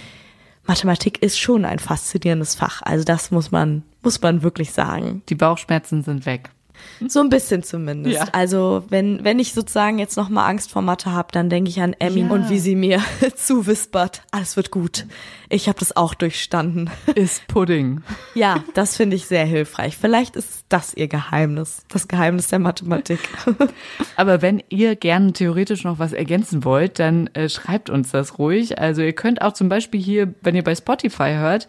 Mathematik 0.66 1.20
ist 1.20 1.36
schon 1.36 1.64
ein 1.64 1.80
faszinierendes 1.80 2.54
Fach. 2.54 2.80
Also 2.82 3.02
das 3.02 3.32
muss 3.32 3.50
man, 3.50 3.82
muss 4.02 4.22
man 4.22 4.44
wirklich 4.44 4.70
sagen. 4.70 5.24
Die 5.28 5.34
Bauchschmerzen 5.34 6.04
sind 6.04 6.26
weg. 6.26 6.50
So 7.06 7.20
ein 7.20 7.28
bisschen 7.28 7.62
zumindest. 7.62 8.16
Ja. 8.16 8.28
Also 8.32 8.84
wenn, 8.88 9.24
wenn 9.24 9.38
ich 9.38 9.52
sozusagen 9.52 9.98
jetzt 9.98 10.16
nochmal 10.16 10.48
Angst 10.50 10.70
vor 10.70 10.82
Mathe 10.82 11.12
habe, 11.12 11.28
dann 11.32 11.50
denke 11.50 11.70
ich 11.70 11.80
an 11.80 11.94
Emmy 11.98 12.20
ja. 12.20 12.30
und 12.30 12.50
wie 12.50 12.58
sie 12.58 12.76
mir 12.76 13.02
zuwispert, 13.36 14.22
alles 14.30 14.56
wird 14.56 14.70
gut. 14.70 15.06
Ich 15.48 15.68
habe 15.68 15.78
das 15.78 15.96
auch 15.96 16.14
durchstanden. 16.14 16.90
Ist 17.14 17.46
Pudding. 17.46 18.02
Ja, 18.34 18.64
das 18.74 18.96
finde 18.96 19.16
ich 19.16 19.26
sehr 19.26 19.44
hilfreich. 19.44 19.96
Vielleicht 19.96 20.36
ist 20.36 20.64
das 20.68 20.94
ihr 20.94 21.06
Geheimnis, 21.06 21.84
das 21.88 22.08
Geheimnis 22.08 22.48
der 22.48 22.58
Mathematik. 22.58 23.20
Aber 24.16 24.42
wenn 24.42 24.62
ihr 24.68 24.96
gerne 24.96 25.32
theoretisch 25.32 25.84
noch 25.84 25.98
was 25.98 26.12
ergänzen 26.12 26.64
wollt, 26.64 26.98
dann 26.98 27.28
äh, 27.34 27.48
schreibt 27.48 27.90
uns 27.90 28.10
das 28.10 28.38
ruhig. 28.38 28.78
Also 28.80 29.02
ihr 29.02 29.12
könnt 29.12 29.42
auch 29.42 29.52
zum 29.52 29.68
Beispiel 29.68 30.00
hier, 30.00 30.34
wenn 30.40 30.56
ihr 30.56 30.64
bei 30.64 30.74
Spotify 30.74 31.34
hört, 31.34 31.68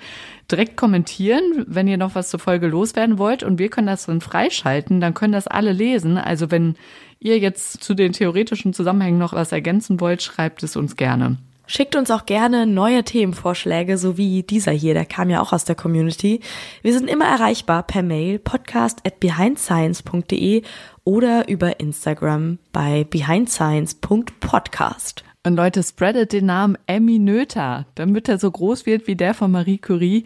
direkt 0.51 0.77
kommentieren, 0.77 1.65
wenn 1.67 1.87
ihr 1.87 1.97
noch 1.97 2.15
was 2.15 2.29
zur 2.29 2.39
Folge 2.39 2.67
loswerden 2.67 3.17
wollt 3.17 3.43
und 3.43 3.59
wir 3.59 3.69
können 3.69 3.87
das 3.87 4.05
dann 4.05 4.21
freischalten, 4.21 4.94
dann 5.01 5.13
können 5.13 5.33
das 5.33 5.47
alle 5.47 5.73
lesen. 5.73 6.17
Also 6.17 6.51
wenn 6.51 6.75
ihr 7.19 7.39
jetzt 7.39 7.83
zu 7.83 7.93
den 7.93 8.13
theoretischen 8.13 8.73
Zusammenhängen 8.73 9.17
noch 9.17 9.33
was 9.33 9.51
ergänzen 9.51 9.99
wollt, 9.99 10.21
schreibt 10.21 10.63
es 10.63 10.75
uns 10.75 10.95
gerne. 10.95 11.37
Schickt 11.67 11.95
uns 11.95 12.11
auch 12.11 12.27
gerne 12.27 12.67
neue 12.67 13.03
Themenvorschläge, 13.03 13.97
so 13.97 14.17
wie 14.17 14.43
dieser 14.43 14.71
hier, 14.71 14.93
der 14.93 15.05
kam 15.05 15.31
ja 15.31 15.41
auch 15.41 15.51
aus 15.51 15.65
der 15.65 15.73
Community. 15.75 16.41
Wir 16.83 16.93
sind 16.93 17.09
immer 17.09 17.25
erreichbar 17.25 17.81
per 17.81 18.03
Mail 18.03 18.37
podcast 18.37 18.99
at 19.03 19.19
behindscience.de 19.19 20.61
oder 21.03 21.49
über 21.49 21.79
Instagram 21.79 22.59
bei 22.71 23.07
behindscience.podcast. 23.09 25.23
Und 25.43 25.55
Leute, 25.55 25.81
spreadet 25.83 26.33
den 26.33 26.45
Namen 26.47 26.77
Emmy 26.87 27.19
Noether, 27.19 27.85
damit 27.95 28.27
er 28.29 28.39
so 28.39 28.49
groß 28.49 28.85
wird 28.85 29.07
wie 29.07 29.15
der 29.15 29.33
von 29.33 29.51
Marie 29.51 29.77
Curie. 29.77 30.23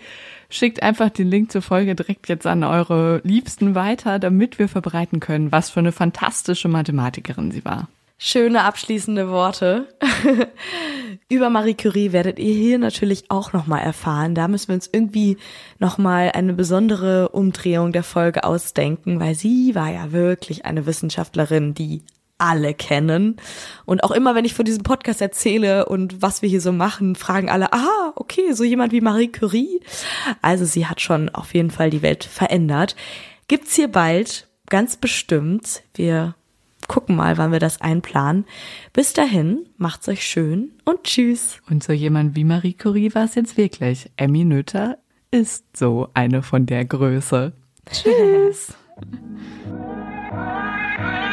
Schickt 0.50 0.82
einfach 0.82 1.10
den 1.12 1.30
Link 1.30 1.52
zur 1.52 1.62
Folge 1.62 1.94
direkt 1.96 2.28
jetzt 2.28 2.48
an 2.48 2.64
eure 2.64 3.22
Liebsten 3.24 3.76
weiter, 3.76 4.18
damit 4.18 4.58
wir 4.58 4.68
verbreiten 4.68 5.20
können, 5.20 5.52
was 5.52 5.70
für 5.70 5.80
eine 5.80 5.92
fantastische 5.92 6.68
Mathematikerin 6.68 7.52
sie 7.52 7.64
war. 7.64 7.88
Schöne 8.22 8.64
abschließende 8.64 9.30
Worte. 9.30 9.88
Über 11.30 11.50
Marie 11.50 11.76
Curie 11.76 12.12
werdet 12.12 12.38
ihr 12.38 12.54
hier 12.54 12.78
natürlich 12.78 13.32
auch 13.32 13.54
nochmal 13.54 13.82
erfahren. 13.82 14.36
Da 14.36 14.50
müssen 14.50 14.68
wir 14.68 14.76
uns 14.76 14.90
irgendwie 14.92 15.38
nochmal 15.78 16.32
eine 16.34 16.52
besondere 16.52 17.30
Umdrehung 17.30 17.94
der 17.94 18.04
Folge 18.04 18.44
ausdenken, 18.44 19.22
weil 19.22 19.36
sie 19.36 19.74
war 19.74 19.90
ja 19.90 20.12
wirklich 20.12 20.66
eine 20.66 20.86
Wissenschaftlerin, 20.86 21.74
die 21.74 22.02
alle 22.40 22.74
kennen. 22.74 23.38
Und 23.86 24.04
auch 24.04 24.12
immer, 24.12 24.34
wenn 24.34 24.46
ich 24.46 24.56
von 24.56 24.66
diesem 24.66 24.84
Podcast 24.84 25.22
erzähle 25.22 25.86
und 25.86 26.22
was 26.22 26.42
wir 26.42 26.50
hier 26.50 26.62
so 26.62 26.72
machen, 26.72 27.16
fragen 27.16 27.50
alle, 27.50 27.72
ah, 27.74 28.14
okay, 28.16 28.54
so 28.54 28.64
jemand 28.64 28.92
wie 28.92 29.02
Marie 29.02 29.32
Curie. 29.32 29.82
Also 30.42 30.66
sie 30.66 30.88
hat 30.88 31.02
schon 31.02 31.30
auf 31.30 31.54
jeden 31.54 31.70
Fall 31.70 31.92
die 31.92 32.02
Welt 32.02 32.24
verändert. 32.24 32.96
Gibt's 33.48 33.76
hier 33.76 33.90
bald, 33.90 34.48
ganz 34.68 34.98
bestimmt. 34.98 35.84
Wir 35.94 36.36
gucken 36.88 37.16
mal, 37.16 37.38
wann 37.38 37.52
wir 37.52 37.60
das 37.60 37.82
einplanen. 37.82 38.46
Bis 38.94 39.14
dahin, 39.14 39.68
macht's 39.78 40.10
euch 40.10 40.26
schön 40.26 40.72
und 40.86 41.04
tschüss. 41.04 41.60
Und 41.70 41.84
so 41.84 41.94
jemand 41.94 42.36
wie 42.36 42.44
Marie 42.44 42.74
Curie 42.74 43.14
war 43.14 43.26
es 43.26 43.36
jetzt 43.36 43.58
wirklich. 43.58 44.10
Emmy 44.18 44.44
Nötter 44.44 44.98
ist 45.32 45.78
so 45.78 46.10
eine 46.14 46.42
von 46.42 46.66
der 46.66 46.86
Größe. 46.86 47.54
Tschüss. 47.92 48.74